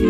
Hey, 0.00 0.06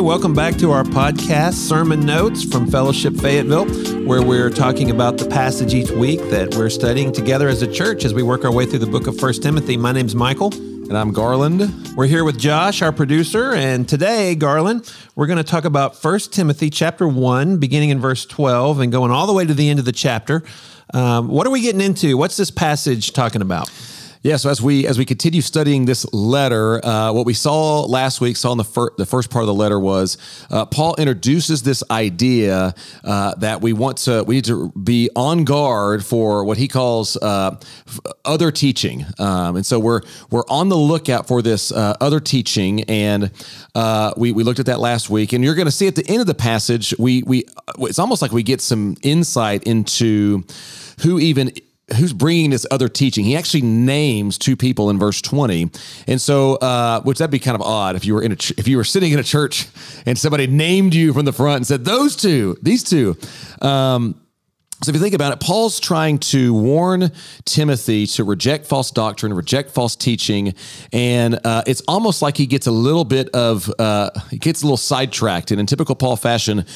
welcome 0.00 0.32
back 0.32 0.56
to 0.56 0.72
our 0.72 0.82
podcast, 0.84 1.52
Sermon 1.52 2.06
Notes 2.06 2.42
from 2.42 2.66
Fellowship 2.66 3.14
Fayetteville, 3.14 3.66
where 4.06 4.22
we're 4.22 4.48
talking 4.48 4.90
about 4.90 5.18
the 5.18 5.28
passage 5.28 5.74
each 5.74 5.90
week 5.90 6.20
that 6.30 6.54
we're 6.54 6.70
studying 6.70 7.12
together 7.12 7.48
as 7.48 7.60
a 7.60 7.70
church 7.70 8.06
as 8.06 8.14
we 8.14 8.22
work 8.22 8.46
our 8.46 8.52
way 8.52 8.64
through 8.64 8.78
the 8.78 8.86
book 8.86 9.06
of 9.06 9.18
First 9.18 9.42
Timothy. 9.42 9.76
My 9.76 9.92
name's 9.92 10.14
Michael. 10.14 10.50
And 10.88 10.96
I'm 10.96 11.12
Garland. 11.12 11.94
We're 11.96 12.06
here 12.06 12.22
with 12.22 12.38
Josh, 12.38 12.80
our 12.80 12.92
producer, 12.92 13.52
and 13.52 13.88
today, 13.88 14.36
Garland, 14.36 14.88
we're 15.16 15.26
going 15.26 15.38
to 15.38 15.42
talk 15.42 15.64
about 15.64 15.96
First 15.96 16.32
Timothy 16.32 16.70
chapter 16.70 17.08
1, 17.08 17.56
beginning 17.58 17.90
in 17.90 17.98
verse 17.98 18.24
12 18.24 18.78
and 18.78 18.92
going 18.92 19.10
all 19.10 19.26
the 19.26 19.32
way 19.32 19.44
to 19.44 19.52
the 19.52 19.68
end 19.68 19.80
of 19.80 19.84
the 19.84 19.90
chapter. 19.90 20.44
Um, 20.94 21.26
what 21.26 21.44
are 21.44 21.50
we 21.50 21.60
getting 21.60 21.80
into? 21.80 22.16
What's 22.16 22.36
this 22.36 22.52
passage 22.52 23.12
talking 23.12 23.42
about? 23.42 23.68
Yeah, 24.22 24.36
so 24.36 24.50
as 24.50 24.62
we 24.62 24.86
as 24.86 24.98
we 24.98 25.04
continue 25.04 25.40
studying 25.40 25.84
this 25.84 26.10
letter, 26.12 26.84
uh, 26.84 27.12
what 27.12 27.26
we 27.26 27.34
saw 27.34 27.82
last 27.82 28.20
week, 28.20 28.36
saw 28.36 28.52
in 28.52 28.58
the, 28.58 28.64
fir- 28.64 28.90
the 28.96 29.06
first 29.06 29.30
part 29.30 29.42
of 29.42 29.46
the 29.46 29.54
letter 29.54 29.78
was 29.78 30.18
uh, 30.50 30.64
Paul 30.66 30.94
introduces 30.96 31.62
this 31.62 31.82
idea 31.90 32.74
uh, 33.04 33.34
that 33.36 33.60
we 33.60 33.72
want 33.72 33.98
to 33.98 34.24
we 34.24 34.36
need 34.36 34.44
to 34.46 34.70
be 34.70 35.10
on 35.14 35.44
guard 35.44 36.04
for 36.04 36.44
what 36.44 36.56
he 36.56 36.66
calls 36.66 37.16
uh, 37.18 37.56
other 38.24 38.50
teaching, 38.50 39.04
um, 39.18 39.56
and 39.56 39.66
so 39.66 39.78
we're 39.78 40.00
we're 40.30 40.46
on 40.48 40.68
the 40.70 40.76
lookout 40.76 41.28
for 41.28 41.42
this 41.42 41.70
uh, 41.70 41.94
other 42.00 42.20
teaching, 42.20 42.82
and 42.84 43.30
uh, 43.74 44.12
we 44.16 44.32
we 44.32 44.42
looked 44.42 44.60
at 44.60 44.66
that 44.66 44.80
last 44.80 45.10
week, 45.10 45.34
and 45.34 45.44
you're 45.44 45.54
going 45.54 45.66
to 45.66 45.72
see 45.72 45.86
at 45.86 45.94
the 45.94 46.06
end 46.08 46.20
of 46.20 46.26
the 46.26 46.34
passage, 46.34 46.94
we 46.98 47.22
we 47.24 47.44
it's 47.80 47.98
almost 47.98 48.22
like 48.22 48.32
we 48.32 48.42
get 48.42 48.60
some 48.60 48.96
insight 49.02 49.62
into 49.64 50.44
who 51.02 51.18
even 51.18 51.52
who's 51.94 52.12
bringing 52.12 52.50
this 52.50 52.66
other 52.70 52.88
teaching. 52.88 53.24
He 53.24 53.36
actually 53.36 53.62
names 53.62 54.38
two 54.38 54.56
people 54.56 54.90
in 54.90 54.98
verse 54.98 55.22
20. 55.22 55.70
And 56.08 56.20
so, 56.20 56.56
uh, 56.56 57.00
which 57.02 57.18
that'd 57.18 57.30
be 57.30 57.38
kind 57.38 57.54
of 57.54 57.62
odd 57.62 57.94
if 57.94 58.04
you 58.04 58.14
were 58.14 58.22
in 58.22 58.32
a, 58.32 58.36
ch- 58.36 58.52
if 58.58 58.66
you 58.66 58.76
were 58.76 58.84
sitting 58.84 59.12
in 59.12 59.18
a 59.18 59.24
church 59.24 59.68
and 60.04 60.18
somebody 60.18 60.48
named 60.48 60.94
you 60.94 61.12
from 61.12 61.24
the 61.24 61.32
front 61.32 61.58
and 61.58 61.66
said, 61.66 61.84
those 61.84 62.16
two, 62.16 62.56
these 62.60 62.82
two. 62.82 63.16
Um, 63.62 64.20
so 64.82 64.90
if 64.90 64.94
you 64.94 65.00
think 65.00 65.14
about 65.14 65.32
it, 65.32 65.40
Paul's 65.40 65.80
trying 65.80 66.18
to 66.18 66.52
warn 66.52 67.10
Timothy 67.46 68.06
to 68.08 68.24
reject 68.24 68.66
false 68.66 68.90
doctrine, 68.90 69.32
reject 69.32 69.70
false 69.70 69.96
teaching, 69.96 70.52
and 70.92 71.40
uh, 71.44 71.62
it's 71.66 71.80
almost 71.88 72.20
like 72.20 72.36
he 72.36 72.44
gets 72.44 72.66
a 72.66 72.70
little 72.70 73.04
bit 73.04 73.30
of 73.30 73.72
uh, 73.78 74.10
he 74.30 74.36
gets 74.36 74.60
a 74.60 74.66
little 74.66 74.76
sidetracked. 74.76 75.50
And 75.50 75.58
in 75.58 75.66
typical 75.66 75.94
Paul 75.94 76.16
fashion, 76.16 76.66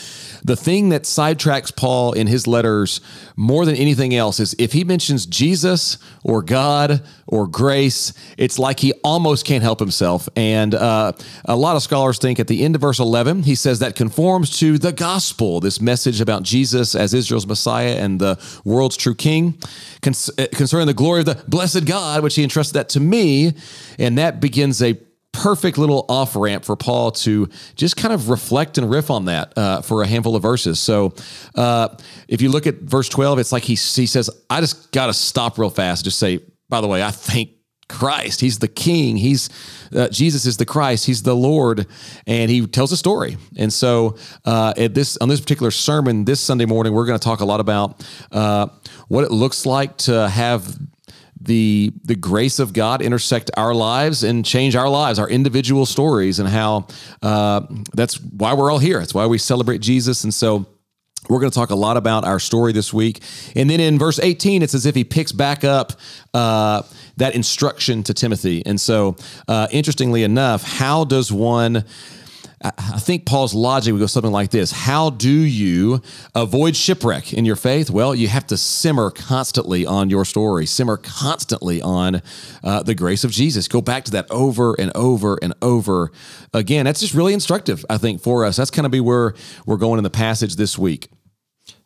the 0.42 0.56
thing 0.56 0.88
that 0.88 1.02
sidetracks 1.02 1.76
Paul 1.76 2.14
in 2.14 2.26
his 2.26 2.46
letters 2.46 3.02
more 3.36 3.66
than 3.66 3.76
anything 3.76 4.14
else 4.14 4.40
is 4.40 4.56
if 4.58 4.72
he 4.72 4.82
mentions 4.82 5.26
Jesus 5.26 5.98
or 6.24 6.42
God 6.42 7.02
or 7.26 7.46
grace, 7.46 8.14
it's 8.38 8.58
like 8.58 8.80
he 8.80 8.92
almost 9.04 9.44
can't 9.44 9.62
help 9.62 9.78
himself. 9.78 10.26
And 10.36 10.74
uh, 10.74 11.12
a 11.44 11.56
lot 11.56 11.76
of 11.76 11.82
scholars 11.82 12.18
think 12.18 12.40
at 12.40 12.48
the 12.48 12.64
end 12.64 12.74
of 12.74 12.80
verse 12.80 12.98
11, 12.98 13.42
he 13.42 13.54
says 13.54 13.78
that 13.80 13.94
conforms 13.94 14.58
to 14.58 14.78
the 14.78 14.92
gospel, 14.92 15.60
this 15.60 15.80
message 15.80 16.20
about 16.20 16.42
Jesus 16.42 16.94
as 16.94 17.12
Israel's 17.12 17.46
Messiah 17.46 17.89
and 17.98 18.20
the 18.20 18.38
world's 18.64 18.96
true 18.96 19.14
king, 19.14 19.58
concerning 20.02 20.86
the 20.86 20.94
glory 20.94 21.20
of 21.20 21.26
the 21.26 21.42
blessed 21.48 21.86
God, 21.86 22.22
which 22.22 22.34
he 22.34 22.42
entrusted 22.42 22.74
that 22.74 22.88
to 22.90 23.00
me. 23.00 23.54
And 23.98 24.18
that 24.18 24.40
begins 24.40 24.82
a 24.82 24.98
perfect 25.32 25.78
little 25.78 26.04
off 26.08 26.34
ramp 26.34 26.64
for 26.64 26.76
Paul 26.76 27.12
to 27.12 27.48
just 27.76 27.96
kind 27.96 28.12
of 28.12 28.28
reflect 28.28 28.78
and 28.78 28.90
riff 28.90 29.10
on 29.10 29.26
that 29.26 29.56
uh, 29.56 29.80
for 29.80 30.02
a 30.02 30.06
handful 30.06 30.34
of 30.36 30.42
verses. 30.42 30.80
So 30.80 31.14
uh, 31.54 31.96
if 32.28 32.42
you 32.42 32.50
look 32.50 32.66
at 32.66 32.76
verse 32.76 33.08
12, 33.08 33.38
it's 33.38 33.52
like 33.52 33.62
he, 33.62 33.74
he 33.74 34.06
says, 34.06 34.30
I 34.48 34.60
just 34.60 34.92
got 34.92 35.06
to 35.06 35.14
stop 35.14 35.58
real 35.58 35.70
fast. 35.70 36.04
Just 36.04 36.18
say, 36.18 36.40
by 36.68 36.80
the 36.80 36.88
way, 36.88 37.02
I 37.02 37.10
thank 37.10 37.50
Christ. 37.88 38.40
He's 38.40 38.58
the 38.58 38.68
King. 38.68 39.16
He's 39.16 39.48
uh, 39.94 40.08
Jesus 40.08 40.46
is 40.46 40.56
the 40.56 40.64
Christ. 40.66 41.06
He's 41.06 41.22
the 41.22 41.34
Lord, 41.34 41.86
and 42.26 42.50
he 42.50 42.66
tells 42.66 42.92
a 42.92 42.96
story. 42.96 43.36
And 43.56 43.72
so, 43.72 44.16
uh, 44.44 44.74
at 44.76 44.94
this 44.94 45.16
on 45.18 45.28
this 45.28 45.40
particular 45.40 45.70
sermon 45.70 46.24
this 46.24 46.40
Sunday 46.40 46.66
morning, 46.66 46.92
we're 46.92 47.06
going 47.06 47.18
to 47.18 47.24
talk 47.24 47.40
a 47.40 47.44
lot 47.44 47.60
about 47.60 48.04
uh, 48.32 48.68
what 49.08 49.24
it 49.24 49.30
looks 49.30 49.66
like 49.66 49.96
to 49.98 50.28
have 50.28 50.78
the 51.40 51.92
the 52.04 52.14
grace 52.14 52.58
of 52.58 52.72
God 52.72 53.02
intersect 53.02 53.50
our 53.56 53.74
lives 53.74 54.22
and 54.22 54.44
change 54.44 54.76
our 54.76 54.88
lives, 54.88 55.18
our 55.18 55.28
individual 55.28 55.86
stories, 55.86 56.38
and 56.38 56.48
how 56.48 56.86
uh, 57.22 57.62
that's 57.94 58.20
why 58.20 58.52
we're 58.54 58.70
all 58.70 58.78
here. 58.78 58.98
That's 58.98 59.14
why 59.14 59.26
we 59.26 59.38
celebrate 59.38 59.80
Jesus, 59.80 60.24
and 60.24 60.32
so. 60.34 60.66
We're 61.30 61.38
going 61.40 61.52
to 61.52 61.54
talk 61.54 61.70
a 61.70 61.76
lot 61.76 61.96
about 61.96 62.24
our 62.24 62.40
story 62.40 62.72
this 62.72 62.92
week. 62.92 63.20
And 63.54 63.70
then 63.70 63.78
in 63.78 63.98
verse 63.98 64.18
18, 64.18 64.62
it's 64.62 64.74
as 64.74 64.84
if 64.84 64.96
he 64.96 65.04
picks 65.04 65.30
back 65.30 65.62
up 65.62 65.92
uh, 66.34 66.82
that 67.18 67.36
instruction 67.36 68.02
to 68.04 68.14
Timothy. 68.14 68.64
And 68.66 68.80
so, 68.80 69.16
uh, 69.46 69.68
interestingly 69.70 70.24
enough, 70.24 70.64
how 70.64 71.04
does 71.04 71.30
one 71.30 71.84
I 72.62 72.98
think 72.98 73.24
Paul's 73.24 73.54
logic 73.54 73.94
would 73.94 74.00
go 74.00 74.06
something 74.06 74.32
like 74.32 74.50
this 74.50 74.70
How 74.70 75.08
do 75.08 75.30
you 75.30 76.02
avoid 76.34 76.76
shipwreck 76.76 77.32
in 77.32 77.46
your 77.46 77.56
faith? 77.56 77.88
Well, 77.88 78.14
you 78.14 78.28
have 78.28 78.46
to 78.48 78.58
simmer 78.58 79.10
constantly 79.10 79.86
on 79.86 80.10
your 80.10 80.26
story, 80.26 80.66
simmer 80.66 80.98
constantly 80.98 81.80
on 81.80 82.20
uh, 82.62 82.82
the 82.82 82.94
grace 82.94 83.24
of 83.24 83.30
Jesus. 83.30 83.66
Go 83.66 83.80
back 83.80 84.04
to 84.04 84.10
that 84.10 84.30
over 84.30 84.78
and 84.78 84.92
over 84.94 85.38
and 85.40 85.54
over 85.62 86.12
again. 86.52 86.84
That's 86.84 87.00
just 87.00 87.14
really 87.14 87.32
instructive, 87.32 87.86
I 87.88 87.96
think, 87.96 88.20
for 88.20 88.44
us. 88.44 88.56
That's 88.56 88.70
kind 88.70 88.84
of 88.84 88.92
be 88.92 89.00
where 89.00 89.34
we're 89.64 89.78
going 89.78 89.96
in 89.96 90.04
the 90.04 90.10
passage 90.10 90.56
this 90.56 90.76
week. 90.76 91.08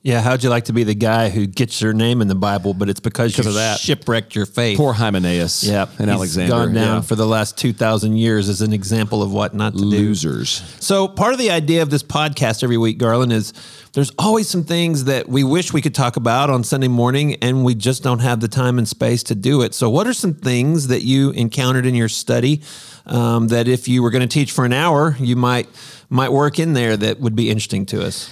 Yeah, 0.05 0.21
how'd 0.21 0.43
you 0.43 0.51
like 0.51 0.67
to 0.67 0.75
be 0.75 0.85
the 0.85 0.95
guy 0.95 1.31
who 1.31 1.47
gets 1.47 1.81
your 1.81 1.95
name 1.95 2.21
in 2.21 2.29
the 2.29 2.35
Bible, 2.35 2.75
but 2.75 2.91
it's 2.91 3.01
because, 3.01 3.39
you 3.39 3.49
of 3.49 3.55
that. 3.55 3.81
shipwrecked 3.81 4.35
your 4.35 4.45
faith? 4.45 4.77
Poor 4.77 4.93
Hymenaeus. 4.93 5.65
Yeah, 5.65 5.87
and 5.99 6.11
Alexander. 6.11 6.51
gone 6.51 6.75
down 6.75 6.97
yeah. 6.97 7.01
for 7.01 7.15
the 7.15 7.25
last 7.25 7.57
two 7.57 7.73
thousand 7.73 8.19
years 8.19 8.51
as 8.51 8.61
an 8.61 8.75
example 8.75 9.23
of 9.23 9.33
what 9.33 9.55
not 9.55 9.73
to 9.73 9.79
do. 9.79 9.87
Losers. 9.87 10.61
do. 10.61 10.67
So 10.81 11.09
part 11.09 11.33
of 11.33 11.39
the 11.39 11.51
idea 11.51 11.81
of 11.81 11.89
this 11.89 12.03
podcast 12.03 12.63
every 12.63 12.77
week, 12.77 12.99
Garland, 12.99 13.33
is 13.33 13.55
there's 13.95 14.13
always 14.19 14.47
some 14.47 14.63
things 14.63 15.05
that 15.05 15.27
we 15.27 15.43
wish 15.43 15.73
we 15.73 15.81
could 15.81 15.95
talk 15.95 16.17
about 16.17 16.51
on 16.51 16.65
Sunday 16.65 16.89
morning, 16.89 17.37
and 17.37 17.65
we 17.65 17.75
just 17.75 18.03
don't 18.03 18.19
have 18.19 18.41
the 18.41 18.49
time 18.49 18.77
and 18.77 18.87
space 18.87 19.23
to 19.23 19.35
do 19.35 19.63
it. 19.63 19.73
So, 19.73 19.89
what 19.89 20.07
are 20.07 20.13
some 20.13 20.35
things 20.35 20.89
that 20.89 21.01
you 21.01 21.31
encountered 21.31 21.87
in 21.87 21.95
your 21.95 22.11
study 22.11 22.61
um, 23.07 23.49
that 23.49 23.69
if 23.69 23.89
you 23.89 24.03
were 24.03 24.11
going 24.11 24.21
to 24.21 24.29
teach 24.29 24.53
for 24.53 24.67
an 24.67 24.75
hour, 24.75 25.17
you 25.19 25.35
might 25.35 25.67
might 26.11 26.31
work 26.31 26.59
in 26.59 26.75
there 26.75 26.95
that 26.95 27.21
would 27.21 27.35
be 27.35 27.49
interesting 27.49 27.87
to 27.87 28.05
us? 28.05 28.29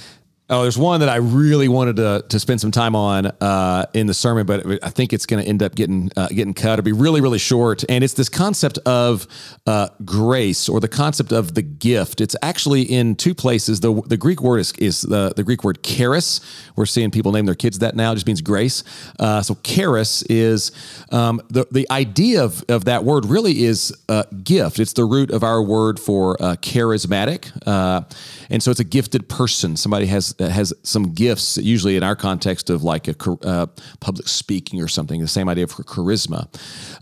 Oh, 0.54 0.60
there's 0.60 0.76
one 0.76 1.00
that 1.00 1.08
I 1.08 1.16
really 1.16 1.66
wanted 1.66 1.96
to 1.96 2.26
to 2.28 2.38
spend 2.38 2.60
some 2.60 2.70
time 2.70 2.94
on 2.94 3.24
uh, 3.40 3.86
in 3.94 4.06
the 4.06 4.12
sermon, 4.12 4.44
but 4.44 4.84
I 4.84 4.90
think 4.90 5.14
it's 5.14 5.24
going 5.24 5.42
to 5.42 5.48
end 5.48 5.62
up 5.62 5.74
getting 5.74 6.10
uh, 6.14 6.28
getting 6.28 6.52
cut. 6.52 6.74
It'll 6.74 6.82
be 6.82 6.92
really 6.92 7.22
really 7.22 7.38
short, 7.38 7.84
and 7.88 8.04
it's 8.04 8.12
this 8.12 8.28
concept 8.28 8.76
of 8.84 9.26
uh, 9.66 9.88
grace 10.04 10.68
or 10.68 10.78
the 10.78 10.88
concept 10.88 11.32
of 11.32 11.54
the 11.54 11.62
gift. 11.62 12.20
It's 12.20 12.36
actually 12.42 12.82
in 12.82 13.14
two 13.16 13.34
places. 13.34 13.80
the 13.80 14.02
The 14.02 14.18
Greek 14.18 14.42
word 14.42 14.58
is 14.58 14.72
is 14.72 15.00
the 15.00 15.32
the 15.34 15.42
Greek 15.42 15.64
word 15.64 15.82
charis. 15.82 16.42
We're 16.76 16.84
seeing 16.84 17.10
people 17.10 17.32
name 17.32 17.46
their 17.46 17.54
kids 17.54 17.78
that 17.78 17.96
now. 17.96 18.12
It 18.12 18.16
just 18.16 18.26
means 18.26 18.42
grace. 18.42 18.84
Uh, 19.18 19.40
so 19.40 19.56
charis 19.62 20.20
is 20.24 20.70
um, 21.12 21.40
the 21.48 21.66
the 21.70 21.90
idea 21.90 22.44
of 22.44 22.62
of 22.68 22.84
that 22.84 23.04
word 23.04 23.24
really 23.24 23.64
is 23.64 23.90
uh, 24.10 24.24
gift. 24.44 24.80
It's 24.80 24.92
the 24.92 25.06
root 25.06 25.30
of 25.30 25.42
our 25.42 25.62
word 25.62 25.98
for 25.98 26.36
uh, 26.42 26.56
charismatic, 26.56 27.50
and 28.50 28.62
so 28.62 28.70
it's 28.70 28.80
a 28.80 28.84
gifted 28.84 29.30
person. 29.30 29.78
Somebody 29.78 30.04
has 30.08 30.34
that 30.42 30.50
has 30.50 30.74
some 30.82 31.14
gifts, 31.14 31.56
usually 31.56 31.96
in 31.96 32.02
our 32.02 32.16
context 32.16 32.68
of 32.68 32.82
like 32.82 33.06
a 33.06 33.30
uh, 33.42 33.66
public 34.00 34.26
speaking 34.26 34.82
or 34.82 34.88
something, 34.88 35.20
the 35.20 35.28
same 35.28 35.48
idea 35.48 35.68
for 35.68 35.84
charisma. 35.84 36.48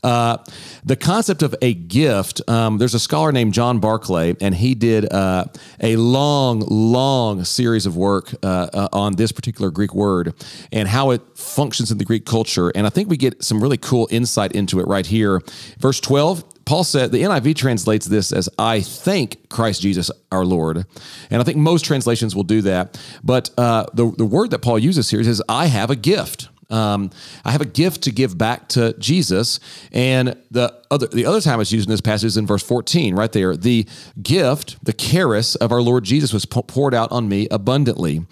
Uh, 0.02 0.36
the 0.84 0.96
concept 0.96 1.42
of 1.42 1.54
a 1.62 1.72
gift, 1.72 2.42
um, 2.48 2.76
there's 2.76 2.92
a 2.92 3.00
scholar 3.00 3.32
named 3.32 3.54
John 3.54 3.80
Barclay, 3.80 4.36
and 4.42 4.54
he 4.54 4.74
did 4.74 5.10
uh, 5.10 5.46
a 5.80 5.96
long, 5.96 6.60
long 6.68 7.44
series 7.44 7.86
of 7.86 7.96
work 7.96 8.34
uh, 8.42 8.68
uh, 8.74 8.88
on 8.92 9.16
this 9.16 9.32
particular 9.32 9.70
Greek 9.70 9.94
word 9.94 10.34
and 10.70 10.86
how 10.86 11.10
it 11.10 11.22
functions 11.34 11.90
in 11.90 11.96
the 11.96 12.04
Greek 12.04 12.26
culture. 12.26 12.68
And 12.74 12.86
I 12.86 12.90
think 12.90 13.08
we 13.08 13.16
get 13.16 13.42
some 13.42 13.62
really 13.62 13.78
cool 13.78 14.06
insight 14.10 14.52
into 14.52 14.80
it 14.80 14.86
right 14.86 15.06
here. 15.06 15.40
Verse 15.78 15.98
12 15.98 16.44
Paul 16.70 16.84
said, 16.84 17.10
the 17.10 17.22
NIV 17.22 17.56
translates 17.56 18.06
this 18.06 18.30
as, 18.30 18.48
I 18.56 18.80
thank 18.80 19.48
Christ 19.48 19.82
Jesus 19.82 20.08
our 20.30 20.44
Lord. 20.44 20.86
And 21.28 21.42
I 21.42 21.44
think 21.44 21.56
most 21.56 21.84
translations 21.84 22.36
will 22.36 22.44
do 22.44 22.62
that. 22.62 22.96
But 23.24 23.50
uh, 23.58 23.86
the, 23.92 24.12
the 24.12 24.24
word 24.24 24.52
that 24.52 24.60
Paul 24.60 24.78
uses 24.78 25.10
here 25.10 25.18
is, 25.18 25.42
I 25.48 25.66
have 25.66 25.90
a 25.90 25.96
gift. 25.96 26.48
Um, 26.70 27.10
I 27.44 27.50
have 27.52 27.60
a 27.60 27.66
gift 27.66 28.02
to 28.02 28.12
give 28.12 28.38
back 28.38 28.68
to 28.70 28.94
Jesus. 28.98 29.60
And 29.92 30.36
the 30.50 30.80
other 30.90 31.06
the 31.06 31.26
other 31.26 31.40
time 31.40 31.60
it's 31.60 31.72
used 31.72 31.88
in 31.88 31.90
this 31.90 32.00
passage 32.00 32.26
is 32.26 32.36
in 32.36 32.46
verse 32.46 32.62
14, 32.62 33.14
right 33.14 33.30
there. 33.32 33.56
The 33.56 33.86
gift, 34.22 34.84
the 34.84 34.92
charis 34.92 35.54
of 35.56 35.72
our 35.72 35.82
Lord 35.82 36.04
Jesus 36.04 36.32
was 36.32 36.44
poured 36.44 36.94
out 36.94 37.10
on 37.12 37.28
me 37.28 37.48
abundantly. 37.50 38.26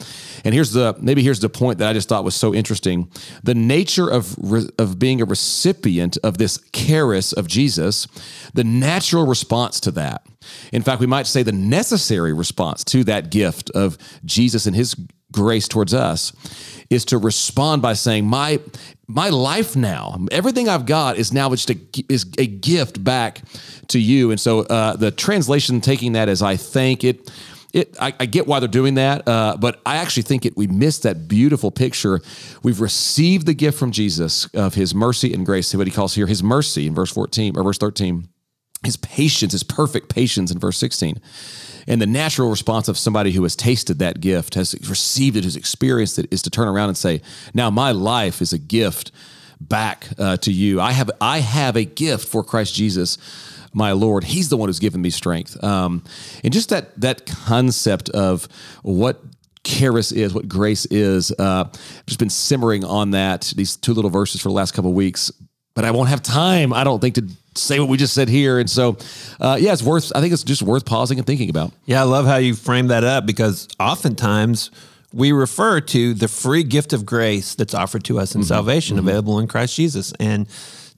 And 0.44 0.54
here's 0.54 0.72
the 0.72 0.96
maybe 1.00 1.22
here's 1.22 1.40
the 1.40 1.48
point 1.48 1.78
that 1.78 1.88
I 1.88 1.92
just 1.92 2.08
thought 2.08 2.24
was 2.24 2.36
so 2.36 2.54
interesting. 2.54 3.10
The 3.42 3.54
nature 3.54 4.08
of 4.08 4.36
of 4.78 4.98
being 4.98 5.20
a 5.20 5.24
recipient 5.24 6.18
of 6.22 6.38
this 6.38 6.58
charis 6.72 7.32
of 7.32 7.48
Jesus, 7.48 8.06
the 8.54 8.64
natural 8.64 9.26
response 9.26 9.80
to 9.80 9.90
that. 9.92 10.26
In 10.72 10.82
fact, 10.82 11.00
we 11.00 11.06
might 11.06 11.26
say 11.26 11.42
the 11.42 11.52
necessary 11.52 12.32
response 12.32 12.84
to 12.84 13.04
that 13.04 13.30
gift 13.30 13.70
of 13.70 13.98
Jesus 14.24 14.66
and 14.66 14.74
his 14.74 14.96
grace 15.32 15.68
towards 15.68 15.94
us 15.94 16.32
is 16.90 17.04
to 17.06 17.18
respond 17.18 17.82
by 17.82 17.92
saying, 17.92 18.26
"My 18.26 18.60
my 19.06 19.28
life 19.28 19.76
now, 19.76 20.18
everything 20.30 20.68
I've 20.68 20.86
got 20.86 21.16
is 21.16 21.32
now 21.32 21.50
just 21.50 21.70
a 21.70 21.78
is 22.08 22.26
a 22.38 22.46
gift 22.46 23.02
back 23.02 23.42
to 23.88 23.98
you." 23.98 24.30
And 24.30 24.40
so 24.40 24.60
uh, 24.60 24.96
the 24.96 25.10
translation 25.10 25.80
taking 25.80 26.12
that 26.12 26.28
as 26.28 26.42
I 26.42 26.56
thank 26.56 27.04
it. 27.04 27.30
It, 27.74 27.94
I, 28.00 28.14
I 28.18 28.24
get 28.24 28.46
why 28.46 28.60
they're 28.60 28.66
doing 28.66 28.94
that, 28.94 29.28
uh, 29.28 29.54
but 29.60 29.78
I 29.84 29.96
actually 29.96 30.22
think 30.22 30.46
it. 30.46 30.56
We 30.56 30.66
missed 30.66 31.02
that 31.02 31.28
beautiful 31.28 31.70
picture. 31.70 32.18
We've 32.62 32.80
received 32.80 33.44
the 33.44 33.52
gift 33.52 33.78
from 33.78 33.92
Jesus 33.92 34.46
of 34.54 34.72
His 34.72 34.94
mercy 34.94 35.34
and 35.34 35.44
grace. 35.44 35.68
See 35.68 35.76
what 35.76 35.86
He 35.86 35.92
calls 35.92 36.14
here 36.14 36.26
His 36.26 36.42
mercy 36.42 36.86
in 36.86 36.94
verse 36.94 37.12
fourteen 37.12 37.58
or 37.58 37.62
verse 37.62 37.76
thirteen, 37.76 38.28
His 38.82 38.96
patience, 38.96 39.52
His 39.52 39.64
perfect 39.64 40.08
patience 40.08 40.50
in 40.50 40.58
verse 40.58 40.78
sixteen 40.78 41.20
and 41.88 42.00
the 42.00 42.06
natural 42.06 42.50
response 42.50 42.86
of 42.86 42.96
somebody 42.96 43.32
who 43.32 43.42
has 43.42 43.56
tasted 43.56 43.98
that 43.98 44.20
gift, 44.20 44.54
has 44.54 44.74
received 44.88 45.36
it, 45.36 45.42
has 45.42 45.56
experienced 45.56 46.18
it, 46.18 46.28
is 46.30 46.42
to 46.42 46.50
turn 46.50 46.68
around 46.68 46.90
and 46.90 46.96
say, 46.96 47.22
"Now 47.54 47.70
my 47.70 47.90
life 47.90 48.40
is 48.40 48.52
a 48.52 48.58
gift 48.58 49.10
back 49.60 50.06
uh, 50.18 50.36
to 50.36 50.52
you. 50.52 50.80
I 50.80 50.92
have 50.92 51.10
I 51.20 51.40
have 51.40 51.76
a 51.76 51.84
gift 51.84 52.28
for 52.28 52.44
Christ 52.44 52.74
Jesus." 52.74 53.18
my 53.74 53.92
Lord. 53.92 54.24
He's 54.24 54.48
the 54.48 54.56
one 54.56 54.70
who's 54.70 54.78
given 54.78 55.02
me 55.02 55.10
strength. 55.10 55.62
Um, 55.62 56.02
and 56.42 56.54
just 56.54 56.70
that 56.70 56.98
that 57.00 57.26
concept 57.26 58.08
of 58.08 58.48
what 58.82 59.22
charis 59.64 60.10
is, 60.10 60.34
what 60.34 60.48
grace 60.48 60.86
is. 60.86 61.30
Uh, 61.38 61.64
just 62.06 62.18
been 62.18 62.30
simmering 62.30 62.84
on 62.84 63.10
that. 63.12 63.52
These 63.56 63.76
two 63.76 63.92
little 63.92 64.10
verses 64.10 64.40
for 64.40 64.48
the 64.48 64.54
last 64.54 64.72
couple 64.72 64.90
of 64.90 64.96
weeks, 64.96 65.30
but 65.74 65.84
I 65.84 65.90
won't 65.90 66.08
have 66.08 66.22
time. 66.22 66.72
I 66.72 66.82
don't 66.84 67.00
think 67.00 67.16
to 67.16 67.28
say 67.62 67.80
what 67.80 67.88
we 67.88 67.96
just 67.96 68.14
said 68.14 68.28
here. 68.28 68.58
And 68.58 68.68
so, 68.68 68.96
uh, 69.40 69.56
yeah, 69.60 69.72
it's 69.72 69.82
worth. 69.82 70.12
I 70.14 70.20
think 70.20 70.32
it's 70.32 70.44
just 70.44 70.62
worth 70.62 70.84
pausing 70.84 71.18
and 71.18 71.26
thinking 71.26 71.50
about. 71.50 71.72
Yeah, 71.86 72.00
I 72.00 72.04
love 72.04 72.26
how 72.26 72.36
you 72.36 72.54
frame 72.54 72.88
that 72.88 73.04
up 73.04 73.26
because 73.26 73.68
oftentimes 73.78 74.70
we 75.12 75.32
refer 75.32 75.80
to 75.80 76.14
the 76.14 76.28
free 76.28 76.62
gift 76.62 76.92
of 76.92 77.06
grace 77.06 77.54
that's 77.54 77.74
offered 77.74 78.04
to 78.04 78.18
us 78.18 78.34
in 78.34 78.40
mm-hmm. 78.40 78.48
salvation, 78.48 78.96
mm-hmm. 78.96 79.08
available 79.08 79.38
in 79.38 79.48
Christ 79.48 79.76
Jesus, 79.76 80.12
and 80.20 80.48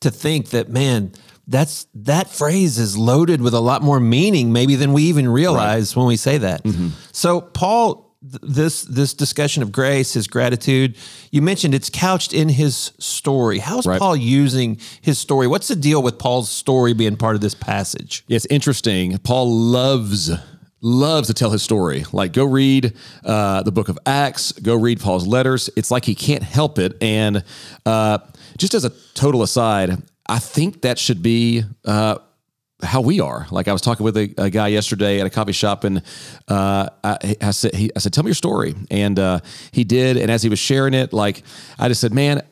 to 0.00 0.10
think 0.10 0.50
that 0.50 0.68
man 0.68 1.12
that's 1.46 1.86
that 1.94 2.30
phrase 2.30 2.78
is 2.78 2.96
loaded 2.96 3.42
with 3.42 3.54
a 3.54 3.60
lot 3.60 3.82
more 3.82 3.98
meaning 3.98 4.52
maybe 4.52 4.76
than 4.76 4.92
we 4.92 5.02
even 5.04 5.28
realize 5.28 5.94
right. 5.94 6.00
when 6.00 6.08
we 6.08 6.16
say 6.16 6.38
that. 6.38 6.62
Mm-hmm. 6.62 6.88
So 7.12 7.40
Paul 7.40 8.09
this 8.22 8.82
this 8.82 9.14
discussion 9.14 9.62
of 9.62 9.72
grace, 9.72 10.12
his 10.12 10.26
gratitude, 10.26 10.96
you 11.30 11.40
mentioned 11.40 11.74
it's 11.74 11.88
couched 11.88 12.32
in 12.32 12.50
his 12.50 12.92
story. 12.98 13.58
How's 13.58 13.86
right. 13.86 13.98
Paul 13.98 14.14
using 14.14 14.78
his 15.00 15.18
story? 15.18 15.46
What's 15.46 15.68
the 15.68 15.76
deal 15.76 16.02
with 16.02 16.18
Paul's 16.18 16.50
story 16.50 16.92
being 16.92 17.16
part 17.16 17.34
of 17.34 17.40
this 17.40 17.54
passage? 17.54 18.24
It's 18.28 18.46
interesting. 18.46 19.16
Paul 19.18 19.50
loves 19.50 20.30
loves 20.82 21.28
to 21.28 21.34
tell 21.34 21.50
his 21.50 21.62
story. 21.62 22.04
Like, 22.12 22.32
go 22.32 22.44
read 22.44 22.94
uh, 23.24 23.62
the 23.62 23.72
book 23.72 23.88
of 23.88 23.98
Acts, 24.04 24.52
go 24.52 24.74
read 24.74 25.00
Paul's 25.00 25.26
letters. 25.26 25.70
It's 25.76 25.90
like 25.90 26.04
he 26.04 26.14
can't 26.14 26.42
help 26.42 26.78
it. 26.78 26.96
And 27.02 27.42
uh, 27.86 28.18
just 28.58 28.74
as 28.74 28.84
a 28.84 28.90
total 29.14 29.42
aside, 29.42 30.02
I 30.26 30.38
think 30.38 30.82
that 30.82 30.98
should 30.98 31.22
be. 31.22 31.64
Uh, 31.84 32.18
how 32.82 33.00
we 33.00 33.20
are. 33.20 33.46
Like 33.50 33.68
I 33.68 33.72
was 33.72 33.82
talking 33.82 34.04
with 34.04 34.16
a, 34.16 34.34
a, 34.38 34.50
guy 34.50 34.68
yesterday 34.68 35.20
at 35.20 35.26
a 35.26 35.30
coffee 35.30 35.52
shop, 35.52 35.84
and 35.84 36.02
uh, 36.48 36.88
I, 37.04 37.36
I, 37.40 37.50
said, 37.50 37.74
he, 37.74 37.90
I 37.94 37.98
said, 37.98 38.12
"Tell 38.12 38.24
me 38.24 38.28
your 38.28 38.34
story," 38.34 38.74
and 38.90 39.18
uh, 39.18 39.40
he 39.72 39.84
did. 39.84 40.16
And 40.16 40.30
as 40.30 40.42
he 40.42 40.48
was 40.48 40.58
sharing 40.58 40.94
it, 40.94 41.12
like 41.12 41.42
I 41.78 41.88
just 41.88 42.00
said, 42.00 42.12
"Man, 42.12 42.42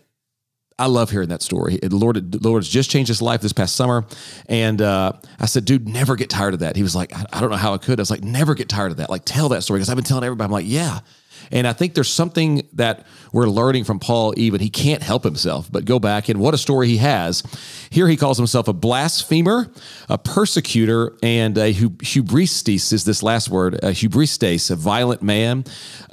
I 0.78 0.86
love 0.86 1.10
hearing 1.10 1.30
that 1.30 1.42
story. 1.42 1.78
The 1.82 1.96
Lord, 1.96 2.30
the 2.30 2.48
Lord 2.48 2.62
has 2.62 2.68
just 2.68 2.88
changed 2.88 3.08
his 3.08 3.20
life 3.20 3.40
this 3.40 3.52
past 3.52 3.74
summer. 3.74 4.06
And 4.48 4.80
uh, 4.80 5.12
I 5.40 5.46
said, 5.46 5.64
dude, 5.64 5.88
never 5.88 6.14
get 6.14 6.30
tired 6.30 6.54
of 6.54 6.60
that. 6.60 6.76
He 6.76 6.84
was 6.84 6.94
like, 6.94 7.12
I, 7.14 7.24
I, 7.32 7.40
don't 7.40 7.50
know 7.50 7.56
how 7.56 7.74
I 7.74 7.78
could. 7.78 7.98
I 7.98 8.02
was 8.02 8.12
like, 8.12 8.22
never 8.22 8.54
get 8.54 8.68
tired 8.68 8.92
of 8.92 8.98
that. 8.98 9.10
Like, 9.10 9.22
tell 9.24 9.48
that 9.48 9.64
story 9.64 9.78
because 9.78 9.90
I've 9.90 9.96
been 9.96 10.04
telling 10.04 10.22
everybody. 10.22 10.46
I'm 10.46 10.52
like, 10.52 10.66
yeah, 10.68 11.00
and 11.50 11.66
I 11.66 11.72
think 11.72 11.94
there's 11.94 12.10
something 12.10 12.66
that 12.74 13.06
we're 13.32 13.46
learning 13.46 13.84
from 13.84 13.98
Paul, 13.98 14.34
even. 14.36 14.60
He 14.60 14.70
can't 14.70 15.02
help 15.02 15.24
himself 15.24 15.70
but 15.70 15.84
go 15.84 15.98
back 15.98 16.28
and 16.28 16.40
what 16.40 16.54
a 16.54 16.58
story 16.58 16.88
he 16.88 16.98
has. 16.98 17.42
Here 17.90 18.08
he 18.08 18.16
calls 18.16 18.36
himself 18.36 18.68
a 18.68 18.72
blasphemer, 18.72 19.70
a 20.08 20.18
persecutor, 20.18 21.16
and 21.22 21.56
a 21.58 21.72
hubristes 21.72 22.92
is 22.92 23.04
this 23.04 23.22
last 23.22 23.48
word, 23.48 23.74
a 23.76 23.90
hubristes, 23.90 24.70
a 24.70 24.76
violent 24.76 25.22
man. 25.22 25.64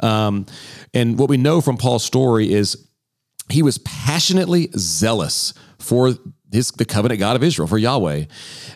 Um, 0.02 0.46
and 0.94 1.18
what 1.20 1.30
we 1.30 1.38
know 1.38 1.62
from 1.62 1.78
Paul's 1.78 2.04
story 2.04 2.52
is 2.52 2.88
he 3.50 3.62
was 3.62 3.78
passionately 3.80 4.70
zealous 4.76 5.54
for 5.78 6.16
his, 6.52 6.72
the 6.72 6.86
covenant 6.86 7.20
God 7.20 7.36
of 7.36 7.44
Israel, 7.44 7.68
for 7.68 7.78
Yahweh. 7.78 8.26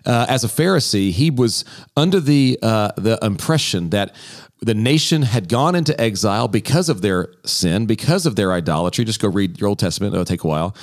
Uh, 0.05 0.25
as 0.29 0.43
a 0.43 0.47
Pharisee, 0.47 1.11
he 1.11 1.31
was 1.31 1.65
under 1.95 2.19
the 2.19 2.59
uh, 2.61 2.91
the 2.97 3.17
impression 3.21 3.89
that 3.91 4.15
the 4.61 4.73
nation 4.73 5.21
had 5.21 5.47
gone 5.47 5.75
into 5.75 5.99
exile 5.99 6.47
because 6.47 6.89
of 6.89 7.01
their 7.01 7.33
sin, 7.45 7.85
because 7.85 8.25
of 8.25 8.35
their 8.35 8.51
idolatry. 8.51 9.05
Just 9.05 9.21
go 9.21 9.29
read 9.29 9.59
your 9.59 9.69
Old 9.69 9.79
Testament; 9.79 10.13
it'll 10.13 10.25
take 10.25 10.43
a 10.43 10.47
while. 10.47 10.75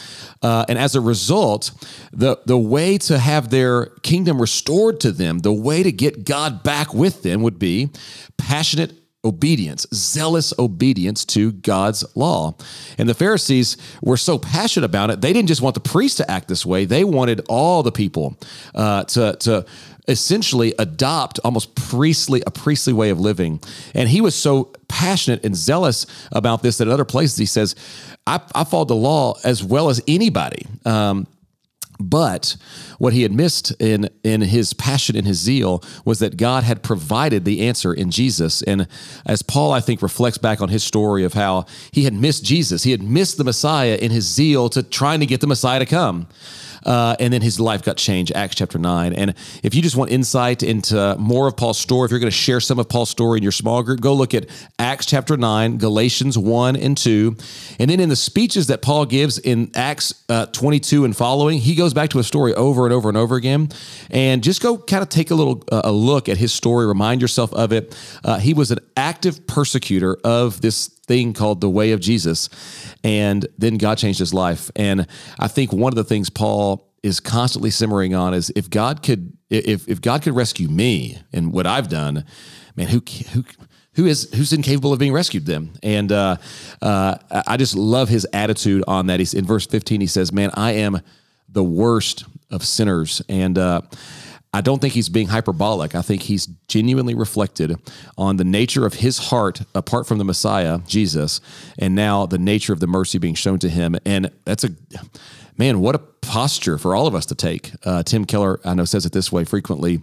Uh, 0.43 0.65
and 0.69 0.79
as 0.79 0.95
a 0.95 1.01
result, 1.01 1.73
the 2.13 2.39
the 2.47 2.59
way 2.59 2.99
to 2.99 3.19
have 3.19 3.51
their 3.51 3.87
kingdom 4.03 4.41
restored 4.41 5.01
to 5.01 5.13
them, 5.13 5.41
the 5.41 5.53
way 5.53 5.83
to 5.83 5.93
get 5.93 6.25
God 6.25 6.63
back 6.63 6.95
with 6.95 7.23
them, 7.23 7.43
would 7.43 7.59
be 7.59 7.91
passionate 8.39 8.93
obedience, 9.25 9.87
zealous 9.93 10.55
obedience 10.59 11.25
to 11.25 11.51
God's 11.53 12.05
law. 12.17 12.57
And 12.97 13.09
the 13.09 13.15
Pharisees 13.15 13.77
were 14.01 14.17
so 14.17 14.39
passionate 14.39 14.87
about 14.87 15.11
it; 15.11 15.21
they 15.21 15.33
didn't 15.33 15.49
just 15.49 15.61
want 15.61 15.75
the 15.75 15.81
priests 15.81 16.17
to 16.19 16.31
act 16.31 16.49
this 16.49 16.65
way; 16.65 16.87
they 16.87 17.05
wanted 17.05 17.43
all 17.49 17.83
the 17.83 17.93
people 17.93 18.39
uh, 18.75 19.05
to 19.05 19.37
to 19.41 19.67
essentially 20.09 20.75
adopt 20.79 21.39
almost 21.45 21.75
priestly 21.75 22.43
a 22.47 22.51
priestly 22.51 22.93
way 22.93 23.11
of 23.11 23.19
living 23.19 23.61
and 23.95 24.09
he 24.09 24.21
was 24.21 24.35
so 24.35 24.73
passionate 24.89 25.45
and 25.45 25.57
zealous 25.57 26.07
about 26.33 26.63
this 26.63 26.79
that 26.79 26.87
in 26.87 26.93
other 26.93 27.05
places 27.05 27.37
he 27.37 27.47
says 27.47 27.75
i, 28.27 28.41
I 28.55 28.65
followed 28.65 28.89
the 28.89 28.95
law 28.95 29.35
as 29.45 29.65
well 29.65 29.89
as 29.89 30.01
anybody 30.07 30.67
um, 30.85 31.27
but 31.99 32.57
what 32.99 33.13
he 33.13 33.23
had 33.23 33.33
missed 33.33 33.73
in 33.81 34.09
in 34.23 34.43
his 34.43 34.73
passion 34.73 35.17
and 35.17 35.27
his 35.27 35.39
zeal 35.39 35.83
was 36.05 36.19
that 36.19 36.37
God 36.37 36.65
had 36.65 36.83
provided 36.83 37.45
the 37.45 37.67
answer 37.67 37.93
in 37.93 38.11
Jesus. 38.11 38.63
And 38.63 38.87
as 39.25 39.43
Paul, 39.43 39.73
I 39.73 39.81
think, 39.81 40.03
reflects 40.03 40.39
back 40.39 40.61
on 40.61 40.69
his 40.69 40.85
story 40.85 41.25
of 41.25 41.35
how 41.35 41.67
he 41.93 42.05
had 42.05 42.15
missed 42.15 42.45
Jesus, 42.45 42.83
he 42.83 42.91
had 42.91 43.03
missed 43.03 43.39
the 43.39 43.45
Messiah 43.45 43.97
in 44.01 44.11
his 44.11 44.25
zeal 44.25 44.69
to 44.71 44.83
trying 44.83 45.21
to 45.21 45.27
get 45.27 45.41
the 45.41 45.47
Messiah 45.47 45.79
to 45.79 45.87
come. 45.87 46.29
Uh, 46.87 47.17
and 47.19 47.33
then 47.33 47.43
his 47.43 47.59
life 47.59 47.83
got 47.83 47.97
changed, 47.97 48.33
Acts 48.35 48.55
chapter 48.55 48.79
9. 48.79 49.13
And 49.13 49.35
if 49.63 49.75
you 49.75 49.83
just 49.83 49.97
want 49.97 50.11
insight 50.11 50.63
into 50.63 51.17
more 51.19 51.49
of 51.49 51.57
Paul's 51.57 51.79
story, 51.79 52.07
if 52.07 52.13
you're 52.13 52.21
going 52.21 52.31
to 52.31 52.37
share 52.37 52.61
some 52.61 52.79
of 52.79 52.89
Paul's 52.89 53.11
story 53.11 53.39
in 53.39 53.43
your 53.43 53.53
small 53.53 53.83
group, 53.83 54.01
go 54.01 54.15
look 54.15 54.33
at 54.35 54.47
Acts 54.79 55.07
chapter 55.07 55.37
9, 55.37 55.79
Galatians 55.79 56.39
1 56.39 56.77
and 56.77 56.97
2. 56.97 57.37
And 57.81 57.91
then 57.91 57.99
in 57.99 58.09
the 58.09 58.17
speeches 58.17 58.69
that 58.69 58.83
Paul 58.83 59.05
gives 59.05 59.39
in 59.39 59.71
Acts 59.75 60.25
uh, 60.29 60.47
22 60.47 61.05
and 61.05 61.17
following, 61.17 61.59
he 61.59 61.75
goes 61.75 61.93
back 61.93 62.11
to 62.11 62.21
a 62.21 62.25
story 62.25 62.55
over 62.55 62.85
and 62.85 62.95
over 62.95 63.09
and 63.09 63.19
over 63.19 63.35
again. 63.35 63.69
And 64.11 64.43
just 64.43 64.63
go 64.63 64.79
kind 64.79 65.03
of 65.03 65.09
take 65.09 65.33
a 65.33 65.35
little 65.35 65.65
uh, 65.73 65.83
a 65.85 65.93
look 65.93 66.29
at 66.29 66.37
his 66.37 66.53
story, 66.53 66.87
remind 66.87 67.21
yourself 67.21 67.53
of 67.53 67.73
it. 67.73 67.97
Uh, 68.25 68.39
he 68.39 68.55
was 68.55 68.71
an 68.71 68.79
active 68.97 69.47
persecutor 69.47 70.17
of 70.23 70.61
this 70.61 70.96
thing 71.07 71.33
called 71.33 71.61
the 71.61 71.71
way 71.71 71.93
of 71.93 72.01
Jesus. 72.01 72.49
And 73.05 73.47
then 73.59 73.77
God 73.79 73.99
changed 73.99 74.19
his 74.19 74.35
life. 74.35 74.71
And 74.77 75.07
I 75.39 75.49
think 75.49 75.73
one 75.73 75.93
of 75.93 75.97
the 75.97 76.05
things 76.05 76.31
Paul 76.31 76.93
is 77.03 77.21
constantly 77.21 77.71
simmering 77.71 78.15
on 78.15 78.35
is 78.35 78.53
if 78.57 78.69
God 78.69 79.03
could 79.03 79.37
if 79.49 79.89
if 79.89 80.01
God 80.01 80.23
could 80.23 80.35
rescue 80.35 80.69
me 80.69 81.19
and 81.33 81.53
what 81.53 81.67
I've 81.67 81.89
done, 81.89 82.25
man, 82.75 82.89
who 82.89 83.03
who 83.33 83.45
who 83.97 84.07
is 84.07 84.33
who's 84.35 84.53
incapable 84.53 84.93
of 84.93 84.99
being 84.99 85.13
rescued 85.13 85.47
them 85.47 85.73
and 85.83 86.13
uh, 86.13 86.37
uh, 86.83 87.17
i 87.47 87.57
just 87.57 87.75
love 87.75 88.09
his 88.11 88.27
attitude 88.33 88.85
on 88.87 89.07
that 89.07 89.19
he's 89.19 89.33
in 89.33 89.45
verse 89.45 89.67
15 89.67 90.03
he 90.03 90.07
says 90.07 90.33
man 90.33 90.51
i 90.53 90.73
am 90.73 91.01
the 91.49 91.65
worst 91.65 92.25
of 92.51 92.63
sinners 92.63 93.23
and 93.29 93.57
uh, 93.57 93.81
I 94.57 94.63
don't 94.63 94.81
think 94.81 94.95
he's 94.95 95.11
being 95.11 95.27
hyperbolic. 95.27 95.95
I 95.95 96.01
think 96.01 96.23
he's 96.23 96.47
genuinely 96.67 97.15
reflected 97.15 97.77
on 98.17 98.39
the 98.39 98.45
nature 98.45 98.87
of 98.87 98.95
his 98.95 99.19
heart 99.19 99.61
apart 99.75 100.07
from 100.07 100.17
the 100.17 100.25
Messiah, 100.25 100.79
Jesus, 100.87 101.43
and 101.79 101.95
now 101.95 102.25
the 102.25 102.39
nature 102.39 102.73
of 102.73 102.81
the 102.81 102.87
mercy 102.87 103.19
being 103.19 103.35
shown 103.35 103.59
to 103.59 103.69
him. 103.69 103.97
And 104.07 104.31
that's 104.47 104.65
a 104.65 104.71
man, 105.59 105.81
what 105.81 105.95
a 105.95 105.99
posture 105.99 106.79
for 106.79 106.97
all 106.97 107.07
of 107.07 107.15
us 107.15 107.27
to 107.27 107.35
take. 107.35 107.73
Uh, 107.85 108.03
Tim 108.03 108.25
Keller, 108.25 108.59
I 108.65 108.73
know, 108.73 108.87
says 108.87 109.05
it 109.05 109.13
this 109.13 109.31
way 109.31 109.45
frequently. 109.45 110.01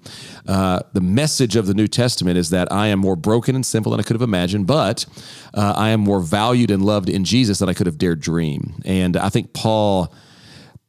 Uh, 0.47 0.81
the 0.93 1.01
message 1.01 1.55
of 1.55 1.65
the 1.65 1.73
New 1.73 1.87
Testament 1.87 2.37
is 2.37 2.51
that 2.51 2.71
I 2.71 2.87
am 2.89 2.99
more 2.99 3.15
broken 3.15 3.55
and 3.55 3.65
sinful 3.65 3.89
than 3.89 3.99
I 3.99 4.03
could 4.03 4.13
have 4.13 4.21
imagined, 4.21 4.67
but 4.67 5.07
uh, 5.55 5.73
I 5.75 5.89
am 5.89 5.99
more 5.99 6.19
valued 6.19 6.69
and 6.69 6.85
loved 6.85 7.09
in 7.09 7.23
Jesus 7.23 7.57
than 7.57 7.69
I 7.69 7.73
could 7.73 7.87
have 7.87 7.97
dared 7.97 8.19
dream. 8.19 8.83
And 8.85 9.17
I 9.17 9.29
think 9.29 9.51
Paul 9.53 10.13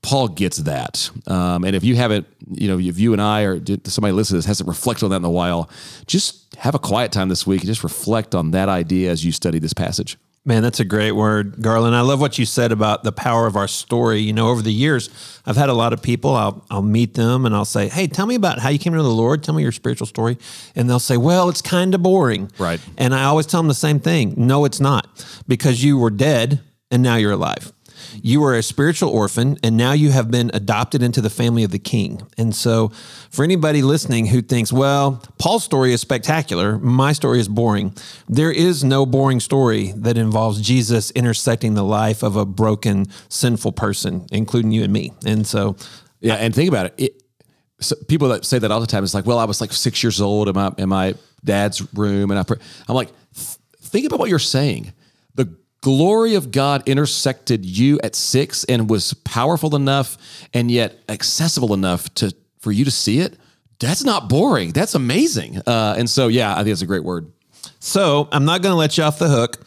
Paul 0.04 0.28
gets 0.28 0.58
that. 0.58 1.10
Um, 1.26 1.64
and 1.64 1.74
if 1.74 1.82
you 1.82 1.96
haven't, 1.96 2.26
you 2.50 2.68
know, 2.68 2.78
if 2.78 2.98
you 2.98 3.14
and 3.14 3.22
I 3.22 3.44
or 3.44 3.58
somebody 3.86 4.12
listening 4.12 4.34
to 4.34 4.38
this 4.38 4.44
hasn't 4.44 4.68
reflected 4.68 5.06
on 5.06 5.10
that 5.12 5.16
in 5.16 5.24
a 5.24 5.30
while, 5.30 5.70
just 6.06 6.54
have 6.56 6.74
a 6.74 6.78
quiet 6.78 7.10
time 7.10 7.30
this 7.30 7.46
week 7.46 7.62
and 7.62 7.66
just 7.66 7.82
reflect 7.82 8.34
on 8.34 8.50
that 8.50 8.68
idea 8.68 9.10
as 9.10 9.24
you 9.24 9.32
study 9.32 9.58
this 9.58 9.72
passage. 9.72 10.18
Man, 10.44 10.62
that's 10.62 10.78
a 10.78 10.84
great 10.84 11.12
word, 11.12 11.62
Garland. 11.62 11.96
I 11.96 12.02
love 12.02 12.20
what 12.20 12.38
you 12.38 12.44
said 12.44 12.70
about 12.70 13.02
the 13.02 13.12
power 13.12 13.46
of 13.46 13.56
our 13.56 13.66
story. 13.66 14.20
You 14.20 14.34
know, 14.34 14.50
over 14.50 14.60
the 14.60 14.74
years, 14.74 15.08
I've 15.46 15.56
had 15.56 15.70
a 15.70 15.72
lot 15.72 15.94
of 15.94 16.02
people, 16.02 16.34
I'll, 16.36 16.62
I'll 16.70 16.82
meet 16.82 17.14
them 17.14 17.46
and 17.46 17.54
I'll 17.54 17.64
say, 17.64 17.88
Hey, 17.88 18.06
tell 18.06 18.26
me 18.26 18.34
about 18.34 18.58
how 18.58 18.68
you 18.68 18.78
came 18.78 18.92
to 18.92 18.98
know 18.98 19.04
the 19.04 19.08
Lord. 19.08 19.42
Tell 19.42 19.54
me 19.54 19.62
your 19.62 19.72
spiritual 19.72 20.06
story. 20.06 20.36
And 20.76 20.88
they'll 20.88 20.98
say, 20.98 21.16
Well, 21.16 21.48
it's 21.48 21.62
kind 21.62 21.94
of 21.94 22.02
boring. 22.02 22.52
Right. 22.58 22.78
And 22.98 23.14
I 23.14 23.24
always 23.24 23.46
tell 23.46 23.60
them 23.60 23.68
the 23.68 23.74
same 23.74 24.00
thing 24.00 24.34
No, 24.36 24.66
it's 24.66 24.80
not, 24.80 25.24
because 25.48 25.82
you 25.82 25.96
were 25.96 26.10
dead 26.10 26.60
and 26.90 27.02
now 27.02 27.16
you're 27.16 27.32
alive. 27.32 27.72
You 28.22 28.40
were 28.40 28.54
a 28.54 28.62
spiritual 28.62 29.10
orphan, 29.10 29.58
and 29.62 29.76
now 29.76 29.92
you 29.92 30.10
have 30.10 30.30
been 30.30 30.50
adopted 30.54 31.02
into 31.02 31.20
the 31.20 31.30
family 31.30 31.64
of 31.64 31.70
the 31.70 31.78
king. 31.78 32.22
And 32.38 32.54
so, 32.54 32.88
for 33.30 33.44
anybody 33.44 33.82
listening 33.82 34.26
who 34.26 34.42
thinks, 34.42 34.72
well, 34.72 35.22
Paul's 35.38 35.64
story 35.64 35.92
is 35.92 36.00
spectacular, 36.00 36.78
my 36.78 37.12
story 37.12 37.40
is 37.40 37.48
boring, 37.48 37.94
there 38.28 38.52
is 38.52 38.84
no 38.84 39.06
boring 39.06 39.40
story 39.40 39.92
that 39.96 40.16
involves 40.16 40.60
Jesus 40.60 41.10
intersecting 41.12 41.74
the 41.74 41.84
life 41.84 42.22
of 42.22 42.36
a 42.36 42.44
broken, 42.44 43.06
sinful 43.28 43.72
person, 43.72 44.26
including 44.32 44.70
you 44.70 44.82
and 44.84 44.92
me. 44.92 45.12
And 45.24 45.46
so, 45.46 45.76
yeah, 46.20 46.34
and 46.34 46.54
think 46.54 46.68
about 46.68 46.86
it. 46.86 46.94
it 46.98 47.22
so 47.80 47.96
people 48.08 48.28
that 48.28 48.44
say 48.44 48.58
that 48.58 48.70
all 48.70 48.80
the 48.80 48.86
time 48.86 49.04
it's 49.04 49.14
like, 49.14 49.26
well, 49.26 49.38
I 49.38 49.44
was 49.44 49.60
like 49.60 49.72
six 49.72 50.02
years 50.02 50.20
old 50.20 50.48
in 50.48 50.54
my 50.54 50.72
in 50.78 50.88
my 50.88 51.14
dad's 51.44 51.94
room, 51.94 52.30
and 52.30 52.40
I, 52.40 52.44
I'm 52.88 52.94
like, 52.94 53.10
think 53.34 54.06
about 54.06 54.18
what 54.18 54.28
you're 54.28 54.38
saying. 54.38 54.92
Glory 55.84 56.34
of 56.34 56.50
God 56.50 56.88
intersected 56.88 57.66
you 57.66 58.00
at 58.02 58.14
six 58.14 58.64
and 58.64 58.88
was 58.88 59.12
powerful 59.12 59.76
enough 59.76 60.16
and 60.54 60.70
yet 60.70 60.98
accessible 61.10 61.74
enough 61.74 62.12
to 62.14 62.34
for 62.58 62.72
you 62.72 62.86
to 62.86 62.90
see 62.90 63.18
it, 63.18 63.36
that's 63.78 64.02
not 64.02 64.30
boring. 64.30 64.72
That's 64.72 64.94
amazing. 64.94 65.58
Uh, 65.66 65.94
and 65.98 66.08
so, 66.08 66.28
yeah, 66.28 66.54
I 66.54 66.64
think 66.64 66.68
it's 66.68 66.80
a 66.80 66.86
great 66.86 67.04
word. 67.04 67.30
So 67.80 68.30
I'm 68.32 68.46
not 68.46 68.62
going 68.62 68.72
to 68.72 68.78
let 68.78 68.96
you 68.96 69.04
off 69.04 69.18
the 69.18 69.28
hook. 69.28 69.60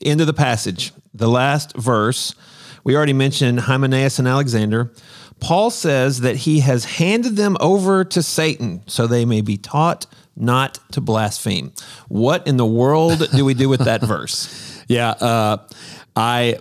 End 0.00 0.20
of 0.20 0.28
the 0.28 0.32
passage, 0.32 0.92
the 1.12 1.26
last 1.26 1.76
verse. 1.76 2.36
We 2.84 2.94
already 2.94 3.12
mentioned 3.12 3.58
Hymenaeus 3.58 4.20
and 4.20 4.28
Alexander. 4.28 4.92
Paul 5.40 5.70
says 5.70 6.20
that 6.20 6.36
he 6.36 6.60
has 6.60 6.84
handed 6.84 7.34
them 7.34 7.56
over 7.58 8.04
to 8.04 8.22
Satan 8.22 8.84
so 8.86 9.08
they 9.08 9.24
may 9.24 9.40
be 9.40 9.56
taught 9.56 10.06
not 10.36 10.78
to 10.92 11.00
blaspheme. 11.00 11.72
What 12.06 12.46
in 12.46 12.58
the 12.58 12.66
world 12.66 13.28
do 13.34 13.44
we 13.44 13.54
do 13.54 13.68
with 13.68 13.80
that 13.80 14.02
verse? 14.04 14.73
Yeah, 14.88 15.10
uh, 15.10 15.58
I. 16.16 16.58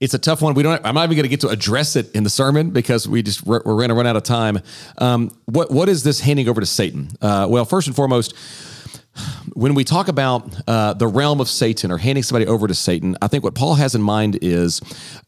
It's 0.00 0.14
a 0.14 0.18
tough 0.18 0.42
one. 0.42 0.54
We 0.54 0.64
don't. 0.64 0.84
I'm 0.84 0.96
not 0.96 1.04
even 1.04 1.16
going 1.16 1.22
to 1.22 1.28
get 1.28 1.42
to 1.42 1.48
address 1.48 1.94
it 1.94 2.12
in 2.12 2.24
the 2.24 2.30
sermon 2.30 2.70
because 2.70 3.08
we 3.08 3.22
just 3.22 3.46
we're, 3.46 3.62
we're 3.64 3.76
going 3.76 3.90
to 3.90 3.94
run 3.94 4.06
out 4.06 4.16
of 4.16 4.24
time. 4.24 4.58
Um, 4.98 5.30
what 5.44 5.70
what 5.70 5.88
is 5.88 6.02
this 6.02 6.18
handing 6.18 6.48
over 6.48 6.60
to 6.60 6.66
Satan? 6.66 7.08
Uh, 7.20 7.46
well, 7.48 7.64
first 7.64 7.86
and 7.86 7.94
foremost, 7.94 8.34
when 9.54 9.74
we 9.74 9.84
talk 9.84 10.08
about 10.08 10.52
uh, 10.66 10.94
the 10.94 11.06
realm 11.06 11.40
of 11.40 11.48
Satan 11.48 11.92
or 11.92 11.98
handing 11.98 12.24
somebody 12.24 12.46
over 12.46 12.66
to 12.66 12.74
Satan, 12.74 13.16
I 13.22 13.28
think 13.28 13.44
what 13.44 13.54
Paul 13.54 13.74
has 13.74 13.94
in 13.94 14.02
mind 14.02 14.38
is 14.42 14.80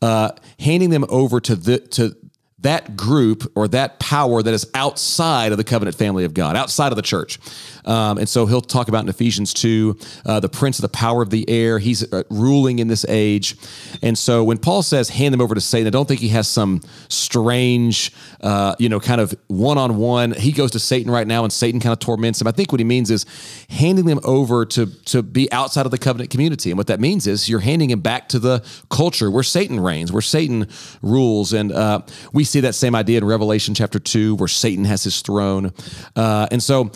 uh, 0.02 0.30
handing 0.58 0.90
them 0.90 1.04
over 1.08 1.40
to 1.40 1.54
the 1.54 1.78
to 1.78 2.16
that 2.64 2.96
group 2.96 3.50
or 3.54 3.68
that 3.68 3.98
power 4.00 4.42
that 4.42 4.54
is 4.54 4.68
outside 4.74 5.52
of 5.52 5.58
the 5.58 5.64
covenant 5.64 5.96
family 5.96 6.24
of 6.24 6.32
God, 6.32 6.56
outside 6.56 6.92
of 6.92 6.96
the 6.96 7.02
church. 7.02 7.38
Um, 7.84 8.16
and 8.16 8.26
so 8.26 8.46
he'll 8.46 8.62
talk 8.62 8.88
about 8.88 9.02
in 9.02 9.08
Ephesians 9.10 9.52
2, 9.52 9.98
uh, 10.24 10.40
the 10.40 10.48
prince 10.48 10.78
of 10.78 10.82
the 10.82 10.88
power 10.88 11.22
of 11.22 11.28
the 11.28 11.48
air. 11.48 11.78
He's 11.78 12.10
uh, 12.10 12.22
ruling 12.30 12.78
in 12.78 12.88
this 12.88 13.04
age. 13.06 13.56
And 14.02 14.16
so 14.16 14.42
when 14.42 14.56
Paul 14.56 14.82
says 14.82 15.10
hand 15.10 15.34
them 15.34 15.42
over 15.42 15.54
to 15.54 15.60
Satan, 15.60 15.86
I 15.86 15.90
don't 15.90 16.08
think 16.08 16.20
he 16.20 16.28
has 16.28 16.48
some 16.48 16.80
strange, 17.08 18.12
uh, 18.40 18.74
you 18.78 18.88
know, 18.88 18.98
kind 18.98 19.20
of 19.20 19.34
one 19.48 19.76
on 19.76 19.98
one. 19.98 20.32
He 20.32 20.50
goes 20.50 20.70
to 20.70 20.78
Satan 20.78 21.12
right 21.12 21.26
now 21.26 21.44
and 21.44 21.52
Satan 21.52 21.80
kind 21.80 21.92
of 21.92 21.98
torments 21.98 22.40
him. 22.40 22.48
I 22.48 22.52
think 22.52 22.72
what 22.72 22.80
he 22.80 22.84
means 22.84 23.10
is 23.10 23.26
handing 23.68 24.06
them 24.06 24.20
over 24.24 24.64
to, 24.64 24.86
to 24.86 25.22
be 25.22 25.52
outside 25.52 25.84
of 25.84 25.90
the 25.90 25.98
covenant 25.98 26.30
community. 26.30 26.70
And 26.70 26.78
what 26.78 26.86
that 26.86 26.98
means 26.98 27.26
is 27.26 27.46
you're 27.46 27.60
handing 27.60 27.90
him 27.90 28.00
back 28.00 28.30
to 28.30 28.38
the 28.38 28.64
culture 28.88 29.30
where 29.30 29.42
Satan 29.42 29.78
reigns, 29.78 30.10
where 30.10 30.22
Satan 30.22 30.66
rules. 31.02 31.52
And 31.52 31.70
uh, 31.70 32.00
we 32.32 32.44
see 32.54 32.60
that 32.60 32.74
same 32.74 32.94
idea 32.94 33.18
in 33.18 33.24
Revelation 33.24 33.74
chapter 33.74 33.98
2, 33.98 34.36
where 34.36 34.46
Satan 34.46 34.84
has 34.84 35.02
his 35.02 35.20
throne. 35.22 35.72
Uh, 36.14 36.46
and 36.52 36.62
so, 36.62 36.92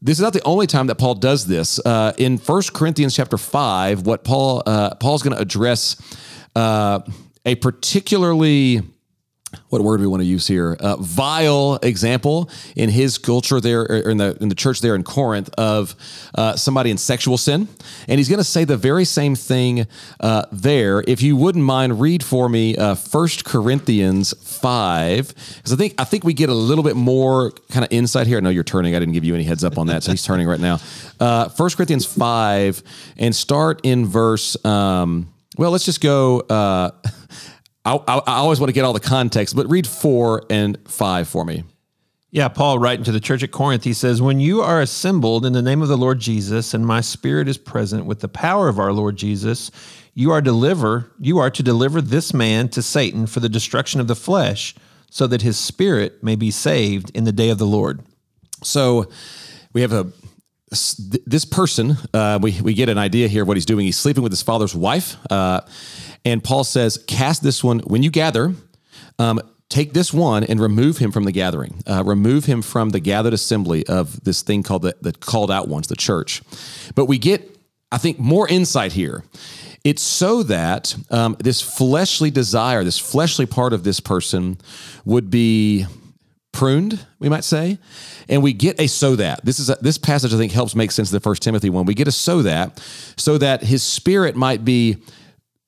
this 0.00 0.18
is 0.18 0.22
not 0.22 0.32
the 0.32 0.42
only 0.44 0.66
time 0.66 0.86
that 0.86 0.96
Paul 0.96 1.14
does 1.14 1.46
this. 1.46 1.78
Uh, 1.84 2.12
in 2.16 2.38
1 2.38 2.62
Corinthians 2.72 3.14
chapter 3.14 3.36
5, 3.36 4.06
what 4.06 4.24
Paul 4.24 4.62
uh, 4.66 4.94
Paul's 4.96 5.22
going 5.22 5.36
to 5.36 5.40
address 5.40 5.96
uh, 6.56 7.00
a 7.44 7.54
particularly 7.56 8.80
what 9.68 9.82
word 9.82 9.98
do 9.98 10.02
we 10.02 10.06
want 10.06 10.20
to 10.20 10.26
use 10.26 10.46
here? 10.46 10.76
Uh, 10.78 10.96
vile 10.96 11.78
example 11.82 12.50
in 12.76 12.90
his 12.90 13.18
culture 13.18 13.60
there, 13.60 13.82
or 13.82 14.10
in 14.10 14.18
the 14.18 14.36
in 14.40 14.48
the 14.48 14.54
church 14.54 14.80
there 14.80 14.94
in 14.94 15.02
Corinth 15.02 15.50
of 15.58 15.94
uh, 16.34 16.56
somebody 16.56 16.90
in 16.90 16.98
sexual 16.98 17.38
sin, 17.38 17.68
and 18.08 18.18
he's 18.18 18.28
going 18.28 18.38
to 18.38 18.44
say 18.44 18.64
the 18.64 18.76
very 18.76 19.04
same 19.04 19.34
thing 19.34 19.86
uh, 20.20 20.44
there. 20.52 21.04
If 21.06 21.22
you 21.22 21.36
wouldn't 21.36 21.64
mind, 21.64 22.00
read 22.00 22.22
for 22.24 22.48
me 22.48 22.76
uh, 22.76 22.94
First 22.94 23.44
Corinthians 23.44 24.34
five, 24.42 25.34
because 25.56 25.72
I 25.72 25.76
think 25.76 25.94
I 25.98 26.04
think 26.04 26.24
we 26.24 26.34
get 26.34 26.48
a 26.48 26.54
little 26.54 26.84
bit 26.84 26.96
more 26.96 27.50
kind 27.70 27.84
of 27.84 27.92
insight 27.92 28.26
here. 28.26 28.38
I 28.38 28.40
know 28.40 28.50
you're 28.50 28.64
turning. 28.64 28.94
I 28.94 28.98
didn't 28.98 29.14
give 29.14 29.24
you 29.24 29.34
any 29.34 29.44
heads 29.44 29.64
up 29.64 29.78
on 29.78 29.86
that, 29.88 30.02
so 30.02 30.10
he's 30.10 30.24
turning 30.24 30.46
right 30.46 30.60
now. 30.60 30.78
Uh, 31.18 31.48
First 31.48 31.76
Corinthians 31.76 32.06
five, 32.06 32.82
and 33.16 33.34
start 33.34 33.80
in 33.82 34.06
verse. 34.06 34.62
Um, 34.64 35.32
well, 35.58 35.70
let's 35.70 35.84
just 35.84 36.00
go. 36.00 36.40
I, 37.84 37.96
I, 37.96 38.18
I 38.18 38.36
always 38.36 38.60
want 38.60 38.68
to 38.68 38.74
get 38.74 38.84
all 38.84 38.92
the 38.92 39.00
context, 39.00 39.56
but 39.56 39.68
read 39.68 39.86
four 39.86 40.44
and 40.48 40.78
five 40.88 41.28
for 41.28 41.44
me. 41.44 41.64
Yeah, 42.30 42.48
Paul 42.48 42.78
writing 42.78 43.04
to 43.04 43.12
the 43.12 43.20
church 43.20 43.42
at 43.42 43.50
Corinth, 43.50 43.84
he 43.84 43.92
says, 43.92 44.22
When 44.22 44.40
you 44.40 44.62
are 44.62 44.80
assembled 44.80 45.44
in 45.44 45.52
the 45.52 45.60
name 45.60 45.82
of 45.82 45.88
the 45.88 45.98
Lord 45.98 46.18
Jesus, 46.18 46.72
and 46.72 46.86
my 46.86 47.02
spirit 47.02 47.46
is 47.46 47.58
present 47.58 48.06
with 48.06 48.20
the 48.20 48.28
power 48.28 48.68
of 48.68 48.78
our 48.78 48.92
Lord 48.92 49.16
Jesus, 49.16 49.70
you 50.14 50.30
are 50.30 50.40
deliver, 50.40 51.12
you 51.20 51.38
are 51.38 51.50
to 51.50 51.62
deliver 51.62 52.00
this 52.00 52.32
man 52.32 52.70
to 52.70 52.80
Satan 52.80 53.26
for 53.26 53.40
the 53.40 53.50
destruction 53.50 54.00
of 54.00 54.08
the 54.08 54.14
flesh, 54.14 54.74
so 55.10 55.26
that 55.26 55.42
his 55.42 55.58
spirit 55.58 56.22
may 56.22 56.36
be 56.36 56.50
saved 56.50 57.10
in 57.14 57.24
the 57.24 57.32
day 57.32 57.50
of 57.50 57.58
the 57.58 57.66
Lord. 57.66 58.00
So 58.62 59.10
we 59.74 59.82
have 59.82 59.92
a 59.92 60.10
this 61.26 61.44
person, 61.44 61.98
uh, 62.14 62.38
we, 62.40 62.58
we 62.62 62.72
get 62.72 62.88
an 62.88 62.96
idea 62.96 63.28
here 63.28 63.42
of 63.42 63.48
what 63.48 63.58
he's 63.58 63.66
doing. 63.66 63.84
He's 63.84 63.98
sleeping 63.98 64.22
with 64.22 64.32
his 64.32 64.40
father's 64.40 64.74
wife. 64.74 65.16
Uh, 65.30 65.60
and 66.24 66.42
Paul 66.42 66.64
says, 66.64 67.02
Cast 67.06 67.42
this 67.42 67.62
one, 67.64 67.80
when 67.80 68.02
you 68.02 68.10
gather, 68.10 68.54
um, 69.18 69.40
take 69.68 69.92
this 69.94 70.12
one 70.12 70.44
and 70.44 70.60
remove 70.60 70.98
him 70.98 71.10
from 71.10 71.24
the 71.24 71.32
gathering. 71.32 71.82
Uh, 71.86 72.02
remove 72.04 72.44
him 72.44 72.62
from 72.62 72.90
the 72.90 73.00
gathered 73.00 73.32
assembly 73.32 73.86
of 73.86 74.22
this 74.24 74.42
thing 74.42 74.62
called 74.62 74.82
the, 74.82 74.94
the 75.00 75.12
called 75.12 75.50
out 75.50 75.68
ones, 75.68 75.88
the 75.88 75.96
church. 75.96 76.42
But 76.94 77.06
we 77.06 77.18
get, 77.18 77.56
I 77.90 77.98
think, 77.98 78.18
more 78.18 78.46
insight 78.48 78.92
here. 78.92 79.24
It's 79.84 80.02
so 80.02 80.42
that 80.44 80.94
um, 81.10 81.36
this 81.40 81.60
fleshly 81.60 82.30
desire, 82.30 82.84
this 82.84 82.98
fleshly 82.98 83.46
part 83.46 83.72
of 83.72 83.82
this 83.82 83.98
person 83.98 84.58
would 85.04 85.28
be 85.30 85.86
pruned, 86.52 87.04
we 87.18 87.28
might 87.28 87.42
say. 87.42 87.78
And 88.28 88.42
we 88.42 88.52
get 88.52 88.80
a 88.80 88.86
so 88.86 89.16
that. 89.16 89.44
This 89.44 89.58
is 89.58 89.70
a, 89.70 89.76
this 89.80 89.98
passage 89.98 90.32
I 90.32 90.36
think 90.36 90.52
helps 90.52 90.76
make 90.76 90.92
sense 90.92 91.08
of 91.08 91.14
the 91.14 91.20
first 91.20 91.42
Timothy 91.42 91.70
one. 91.70 91.86
We 91.86 91.94
get 91.94 92.06
a 92.06 92.12
so 92.12 92.42
that 92.42 92.80
so 93.16 93.38
that 93.38 93.64
his 93.64 93.82
spirit 93.82 94.36
might 94.36 94.64
be 94.64 94.98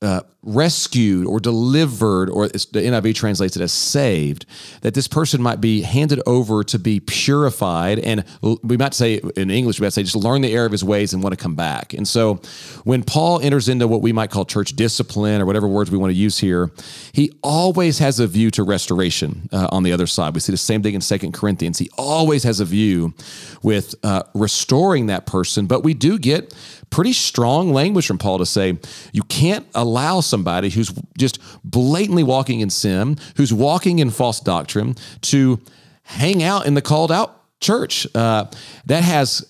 uh, 0.02 0.20
rescued 0.44 1.26
or 1.26 1.40
delivered, 1.40 2.30
or 2.30 2.48
the 2.48 2.80
NIV 2.80 3.14
translates 3.14 3.56
it 3.56 3.62
as 3.62 3.72
saved, 3.72 4.46
that 4.82 4.94
this 4.94 5.08
person 5.08 5.42
might 5.42 5.60
be 5.60 5.82
handed 5.82 6.20
over 6.26 6.62
to 6.64 6.78
be 6.78 7.00
purified. 7.00 7.98
And 7.98 8.24
we 8.62 8.76
might 8.76 8.94
say 8.94 9.20
in 9.36 9.50
English, 9.50 9.80
we 9.80 9.86
might 9.86 9.92
say 9.92 10.02
just 10.02 10.16
learn 10.16 10.42
the 10.42 10.52
error 10.52 10.66
of 10.66 10.72
his 10.72 10.84
ways 10.84 11.12
and 11.12 11.22
want 11.22 11.36
to 11.36 11.42
come 11.42 11.54
back. 11.54 11.94
And 11.94 12.06
so 12.06 12.40
when 12.84 13.02
Paul 13.02 13.40
enters 13.40 13.68
into 13.68 13.88
what 13.88 14.02
we 14.02 14.12
might 14.12 14.30
call 14.30 14.44
church 14.44 14.76
discipline 14.76 15.40
or 15.40 15.46
whatever 15.46 15.66
words 15.66 15.90
we 15.90 15.98
want 15.98 16.10
to 16.10 16.16
use 16.16 16.38
here, 16.38 16.70
he 17.12 17.32
always 17.42 17.98
has 17.98 18.20
a 18.20 18.26
view 18.26 18.50
to 18.52 18.62
restoration 18.62 19.48
uh, 19.52 19.68
on 19.72 19.82
the 19.82 19.92
other 19.92 20.06
side. 20.06 20.34
We 20.34 20.40
see 20.40 20.52
the 20.52 20.58
same 20.58 20.82
thing 20.82 20.94
in 20.94 21.00
Second 21.00 21.32
Corinthians. 21.32 21.78
He 21.78 21.90
always 21.96 22.42
has 22.44 22.60
a 22.60 22.64
view 22.64 23.14
with 23.62 23.94
uh, 24.02 24.24
restoring 24.34 25.06
that 25.06 25.26
person, 25.26 25.66
but 25.66 25.82
we 25.82 25.94
do 25.94 26.18
get 26.18 26.54
pretty 26.90 27.12
strong 27.12 27.72
language 27.72 28.06
from 28.06 28.18
Paul 28.18 28.38
to 28.38 28.46
say 28.46 28.78
you 29.12 29.22
can't 29.24 29.66
allow 29.74 30.20
somebody 30.34 30.68
who's 30.68 30.92
just 31.16 31.38
blatantly 31.62 32.24
walking 32.24 32.58
in 32.58 32.70
sin, 32.70 33.16
who's 33.36 33.52
walking 33.52 34.00
in 34.00 34.10
false 34.10 34.40
doctrine, 34.40 34.96
to 35.20 35.60
hang 36.02 36.42
out 36.42 36.66
in 36.66 36.74
the 36.74 36.82
called 36.82 37.12
out 37.12 37.40
church. 37.60 38.04
Uh, 38.16 38.46
that 38.86 39.04
has 39.04 39.46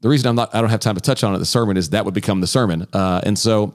the 0.00 0.08
reason 0.08 0.28
I'm 0.28 0.34
not 0.34 0.52
I 0.52 0.60
don't 0.60 0.70
have 0.70 0.80
time 0.80 0.96
to 0.96 1.00
touch 1.00 1.22
on 1.22 1.34
it. 1.34 1.38
The 1.38 1.46
sermon 1.46 1.76
is 1.76 1.90
that 1.90 2.04
would 2.04 2.14
become 2.14 2.40
the 2.40 2.48
sermon, 2.48 2.86
uh, 2.92 3.20
and 3.22 3.38
so 3.38 3.74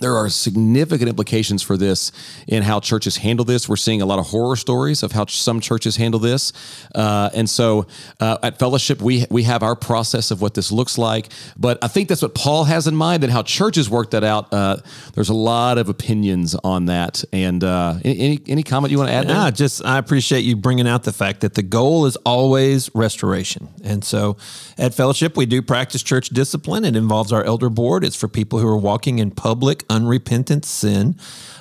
there 0.00 0.16
are 0.16 0.28
significant 0.28 1.08
implications 1.08 1.62
for 1.62 1.76
this 1.76 2.12
in 2.46 2.62
how 2.62 2.80
churches 2.80 3.16
handle 3.16 3.44
this. 3.44 3.68
We're 3.68 3.76
seeing 3.76 4.02
a 4.02 4.06
lot 4.06 4.18
of 4.18 4.26
horror 4.26 4.56
stories 4.56 5.02
of 5.02 5.12
how 5.12 5.26
some 5.26 5.60
churches 5.60 5.96
handle 5.96 6.20
this, 6.20 6.52
uh, 6.94 7.30
and 7.34 7.48
so 7.48 7.86
uh, 8.20 8.38
at 8.42 8.58
Fellowship 8.58 9.00
we 9.02 9.26
we 9.30 9.42
have 9.44 9.62
our 9.62 9.74
process 9.74 10.30
of 10.30 10.40
what 10.40 10.54
this 10.54 10.70
looks 10.70 10.98
like. 10.98 11.28
But 11.56 11.82
I 11.82 11.88
think 11.88 12.08
that's 12.08 12.22
what 12.22 12.34
Paul 12.34 12.64
has 12.64 12.86
in 12.86 12.94
mind, 12.94 13.24
and 13.24 13.32
how 13.32 13.42
churches 13.42 13.90
work 13.90 14.10
that 14.12 14.24
out. 14.24 14.52
Uh, 14.52 14.76
there's 15.14 15.28
a 15.28 15.34
lot 15.34 15.78
of 15.78 15.88
opinions 15.88 16.54
on 16.62 16.86
that. 16.86 17.24
And 17.32 17.64
uh, 17.64 17.96
any 18.04 18.40
any 18.46 18.62
comment 18.62 18.92
you 18.92 18.98
want 18.98 19.10
to 19.10 19.14
add? 19.14 19.28
Yeah, 19.28 19.50
just 19.50 19.84
I 19.84 19.98
appreciate 19.98 20.40
you 20.40 20.56
bringing 20.56 20.86
out 20.86 21.04
the 21.04 21.12
fact 21.12 21.40
that 21.40 21.54
the 21.54 21.62
goal 21.62 22.06
is 22.06 22.16
always 22.24 22.90
restoration, 22.94 23.68
and 23.82 24.04
so 24.04 24.36
at 24.76 24.94
Fellowship 24.94 25.36
we 25.36 25.46
do 25.46 25.60
practice 25.60 26.02
church 26.02 26.28
discipline. 26.28 26.84
It 26.84 26.94
involves 26.96 27.32
our 27.32 27.42
elder 27.44 27.68
board. 27.68 28.04
It's 28.04 28.16
for 28.16 28.28
people 28.28 28.58
who 28.60 28.68
are 28.68 28.76
walking 28.76 29.18
in 29.18 29.30
public 29.32 29.84
unrepentant 29.90 30.64
sin. 30.64 31.16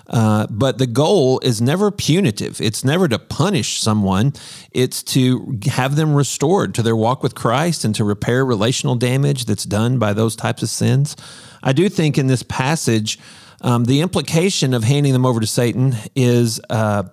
Uh, 0.07 0.47
but 0.49 0.77
the 0.77 0.87
goal 0.87 1.39
is 1.39 1.61
never 1.61 1.91
punitive. 1.91 2.61
It's 2.61 2.85
never 2.85 3.07
to 3.09 3.19
punish 3.19 3.81
someone. 3.81 4.33
It's 4.71 5.03
to 5.03 5.59
have 5.65 5.97
them 5.97 6.15
restored 6.15 6.73
to 6.75 6.81
their 6.81 6.95
walk 6.95 7.23
with 7.23 7.35
Christ 7.35 7.83
and 7.83 7.93
to 7.95 8.05
repair 8.05 8.45
relational 8.45 8.95
damage 8.95 9.45
that's 9.45 9.65
done 9.65 9.99
by 9.99 10.13
those 10.13 10.35
types 10.35 10.63
of 10.63 10.69
sins. 10.69 11.15
I 11.61 11.73
do 11.73 11.89
think 11.89 12.17
in 12.17 12.27
this 12.27 12.43
passage, 12.43 13.19
um, 13.61 13.85
the 13.85 14.01
implication 14.01 14.73
of 14.73 14.83
handing 14.83 15.13
them 15.13 15.25
over 15.25 15.39
to 15.39 15.47
Satan 15.47 15.95
is 16.15 16.61
uh, 16.69 17.03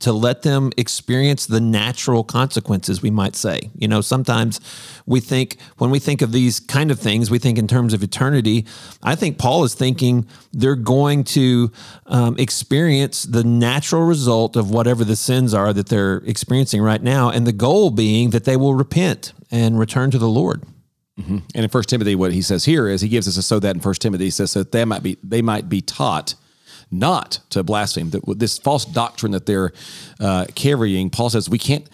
to 0.00 0.12
let 0.12 0.42
them 0.42 0.70
experience 0.76 1.46
the 1.46 1.60
natural 1.60 2.22
consequences, 2.22 3.02
we 3.02 3.10
might 3.10 3.34
say. 3.34 3.70
You 3.76 3.88
know, 3.88 4.00
sometimes 4.00 4.60
we 5.06 5.18
think, 5.20 5.56
when 5.78 5.90
we 5.90 5.98
think 5.98 6.22
of 6.22 6.30
these 6.30 6.60
kind 6.60 6.90
of 6.90 7.00
things, 7.00 7.30
we 7.30 7.38
think 7.38 7.58
in 7.58 7.66
terms 7.66 7.92
of 7.92 8.02
eternity. 8.02 8.64
I 9.02 9.16
think 9.16 9.38
Paul 9.38 9.64
is 9.64 9.74
thinking 9.74 10.28
they're 10.52 10.76
going 10.76 11.24
to 11.24 11.72
um, 12.06 12.36
experience 12.38 13.24
the 13.24 13.42
natural 13.42 14.02
result 14.02 14.56
of 14.56 14.70
whatever 14.70 15.04
the 15.04 15.16
sins 15.16 15.52
are 15.52 15.72
that 15.72 15.88
they're 15.88 16.18
experiencing 16.18 16.80
right 16.80 17.02
now, 17.02 17.30
and 17.30 17.46
the 17.46 17.52
goal 17.52 17.90
being 17.90 18.30
that 18.30 18.44
they 18.44 18.56
will 18.56 18.74
repent 18.74 19.32
and 19.50 19.78
return 19.78 20.10
to 20.12 20.18
the 20.18 20.28
Lord. 20.28 20.62
Mm-hmm. 21.18 21.38
And 21.54 21.64
in 21.64 21.68
First 21.68 21.88
Timothy, 21.88 22.14
what 22.14 22.32
he 22.32 22.42
says 22.42 22.64
here 22.64 22.88
is 22.88 23.00
he 23.00 23.08
gives 23.08 23.26
us 23.26 23.36
a 23.36 23.42
so 23.42 23.58
that 23.58 23.74
in 23.74 23.80
First 23.80 24.00
Timothy 24.02 24.24
he 24.24 24.30
says 24.30 24.54
that 24.54 24.72
they 24.72 24.84
might 24.84 25.02
be 25.02 25.16
they 25.22 25.42
might 25.42 25.68
be 25.68 25.80
taught 25.80 26.34
not 26.90 27.40
to 27.50 27.62
blaspheme. 27.62 28.10
That 28.10 28.22
this 28.38 28.58
false 28.58 28.84
doctrine 28.84 29.32
that 29.32 29.46
they're 29.46 29.72
uh, 30.20 30.46
carrying, 30.54 31.10
Paul 31.10 31.30
says 31.30 31.50
we 31.50 31.58
can't. 31.58 31.88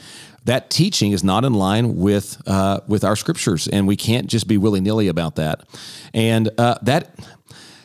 That 0.44 0.68
teaching 0.68 1.12
is 1.12 1.24
not 1.24 1.44
in 1.44 1.54
line 1.54 1.96
with 1.96 2.42
uh, 2.46 2.80
with 2.86 3.02
our 3.02 3.16
scriptures, 3.16 3.66
and 3.66 3.86
we 3.86 3.96
can't 3.96 4.26
just 4.26 4.46
be 4.46 4.58
willy 4.58 4.80
nilly 4.80 5.08
about 5.08 5.36
that. 5.36 5.62
And 6.12 6.50
uh, 6.58 6.76
that 6.82 7.18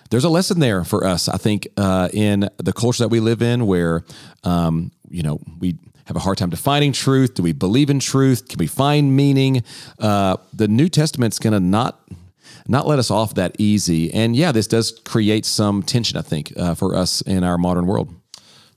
there's 0.10 0.26
a 0.26 0.30
lesson 0.30 0.60
there 0.60 0.84
for 0.84 1.06
us, 1.06 1.30
I 1.30 1.38
think, 1.38 1.70
uh, 1.78 2.10
in 2.12 2.50
the 2.58 2.74
culture 2.74 3.04
that 3.04 3.10
we 3.10 3.22
live 3.22 3.42
in, 3.42 3.66
where 3.66 4.04
um, 4.44 4.92
you 5.10 5.24
know 5.24 5.40
we 5.60 5.78
have 6.10 6.16
a 6.16 6.22
hard 6.22 6.40
time 6.40 6.50
defining 6.50 6.92
truth. 6.92 7.36
Do 7.36 7.44
we 7.44 7.54
believe 7.54 7.92
in 7.92 8.00
truth? 8.00 8.48
Can 8.48 8.58
we 8.58 8.66
find 8.66 9.16
meaning? 9.16 9.64
Uh, 10.00 10.38
the 10.52 10.68
New 10.68 10.90
Testament's 10.90 11.38
going 11.38 11.54
to 11.54 11.60
not 11.60 12.02
not 12.68 12.88
let 12.88 12.98
us 12.98 13.12
off 13.12 13.36
that 13.36 13.56
easy. 13.60 14.12
And 14.12 14.36
yeah, 14.36 14.52
this 14.52 14.66
does 14.66 14.92
create 15.06 15.46
some 15.46 15.84
tension, 15.84 16.18
I 16.18 16.22
think, 16.22 16.52
uh, 16.58 16.74
for 16.74 16.96
us 16.96 17.22
in 17.22 17.44
our 17.44 17.58
modern 17.58 17.86
world. 17.86 18.14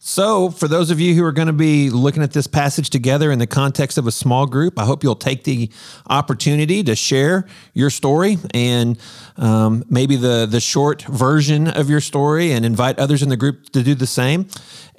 So, 0.04 0.50
for 0.50 0.66
those 0.66 0.90
of 0.90 0.98
you 0.98 1.14
who 1.14 1.24
are 1.24 1.30
going 1.30 1.46
to 1.46 1.52
be 1.52 1.88
looking 1.88 2.24
at 2.24 2.32
this 2.32 2.48
passage 2.48 2.90
together 2.90 3.30
in 3.30 3.38
the 3.38 3.46
context 3.46 3.98
of 3.98 4.08
a 4.08 4.10
small 4.10 4.46
group, 4.46 4.76
I 4.76 4.84
hope 4.84 5.04
you'll 5.04 5.14
take 5.14 5.44
the 5.44 5.70
opportunity 6.10 6.82
to 6.82 6.96
share 6.96 7.46
your 7.72 7.88
story 7.88 8.38
and 8.52 8.98
um, 9.36 9.84
maybe 9.88 10.16
the 10.16 10.44
the 10.50 10.58
short 10.58 11.02
version 11.02 11.68
of 11.68 11.88
your 11.88 12.00
story, 12.00 12.50
and 12.50 12.66
invite 12.66 12.98
others 12.98 13.22
in 13.22 13.28
the 13.28 13.36
group 13.36 13.70
to 13.70 13.84
do 13.84 13.94
the 13.94 14.08
same. 14.08 14.48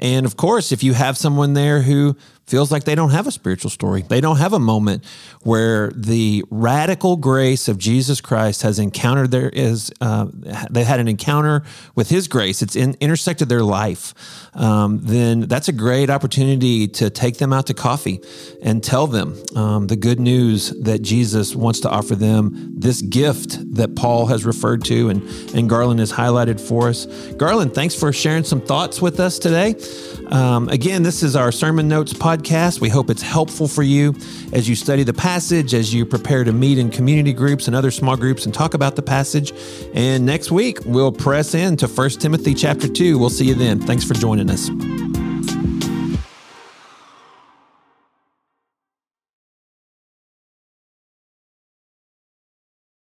And 0.03 0.25
of 0.25 0.38
course, 0.38 0.72
if 0.72 0.83
you 0.83 0.93
have 0.93 1.17
someone 1.17 1.53
there 1.53 1.81
who 1.81 2.15
feels 2.45 2.72
like 2.72 2.83
they 2.83 2.95
don't 2.95 3.12
have 3.12 3.25
a 3.25 3.31
spiritual 3.31 3.69
story. 3.69 4.01
They 4.01 4.19
don't 4.19 4.38
have 4.38 4.53
a 4.53 4.60
moment 4.60 5.05
where 5.43 5.91
the 5.95 6.43
radical 6.50 7.15
grace 7.15 7.67
of 7.67 7.77
Jesus 7.77 8.19
Christ 8.19 8.63
has 8.63 8.79
encountered 8.79 9.31
their 9.31 9.50
is 9.50 9.91
uh, 10.01 10.27
they 10.69 10.83
had 10.83 11.00
an 11.00 11.07
encounter 11.07 11.63
with 11.95 12.10
His 12.10 12.27
grace. 12.27 12.62
It's 12.62 12.75
in, 12.75 12.95
intersected 13.00 13.48
their 13.48 13.63
life. 13.63 14.13
Um, 14.55 15.00
then 15.01 15.41
that's 15.41 15.69
a 15.69 15.72
great 15.72 16.10
opportunity 16.10 16.88
to 16.89 17.10
take 17.10 17.38
them 17.38 17.53
out 17.53 17.67
to 17.67 17.74
coffee 17.74 18.19
and 18.62 18.83
tell 18.83 19.07
them 19.07 19.41
um, 19.55 19.88
the 19.88 19.95
good 19.95 20.19
news 20.19 20.69
that 20.81 21.01
Jesus 21.01 21.55
wants 21.55 21.79
to 21.81 21.89
offer 21.89 22.15
them. 22.15 22.74
This 22.77 23.01
gift 23.01 23.57
that 23.75 23.92
Paul 24.03 24.25
has 24.25 24.43
referred 24.43 24.83
to 24.83 25.07
and 25.07 25.24
and 25.55 25.69
Garland 25.69 26.01
has 26.01 26.12
highlighted 26.12 26.60
for 26.60 26.89
us. 26.89 27.05
Garland, 27.38 27.74
thanks 27.74 27.95
for 27.95 28.12
sharing 28.12 28.43
some 28.43 28.60
thoughts 28.60 29.01
with 29.01 29.17
us 29.22 29.39
today. 29.39 29.75
Um, 30.27 30.67
again, 30.67 31.03
this 31.03 31.24
is 31.24 31.38
our 31.38 31.53
sermon 31.53 31.88
notes 31.88 32.12
podcast. 32.12 32.81
We 32.81 32.89
hope 32.89 33.10
it's 33.10 33.22
helpful 33.22 33.65
for 33.65 33.81
you 33.81 34.13
as 34.51 34.67
you 34.67 34.75
study 34.75 35.03
the 35.03 35.13
passage, 35.13 35.74
as 35.74 35.93
you 35.93 36.05
prepare 36.05 36.43
to 36.43 36.51
meet 36.51 36.79
in 36.79 36.91
community 36.91 37.31
groups 37.31 37.67
and 37.67 37.77
other 37.77 37.91
small 37.91 38.17
groups 38.17 38.43
and 38.43 38.53
talk 38.53 38.74
about 38.74 38.98
the 38.98 39.03
passage. 39.03 39.53
And 39.93 40.25
next 40.25 40.51
week, 40.51 40.79
we'll 40.83 41.13
press 41.13 41.53
into 41.55 41.88
1 41.88 42.10
Timothy 42.10 42.53
chapter 42.55 42.89
2. 42.89 43.17
We'll 43.17 43.29
see 43.29 43.45
you 43.45 43.55
then. 43.55 43.79
Thanks 43.79 44.03
for 44.03 44.15
joining 44.15 44.50
us. 44.50 44.69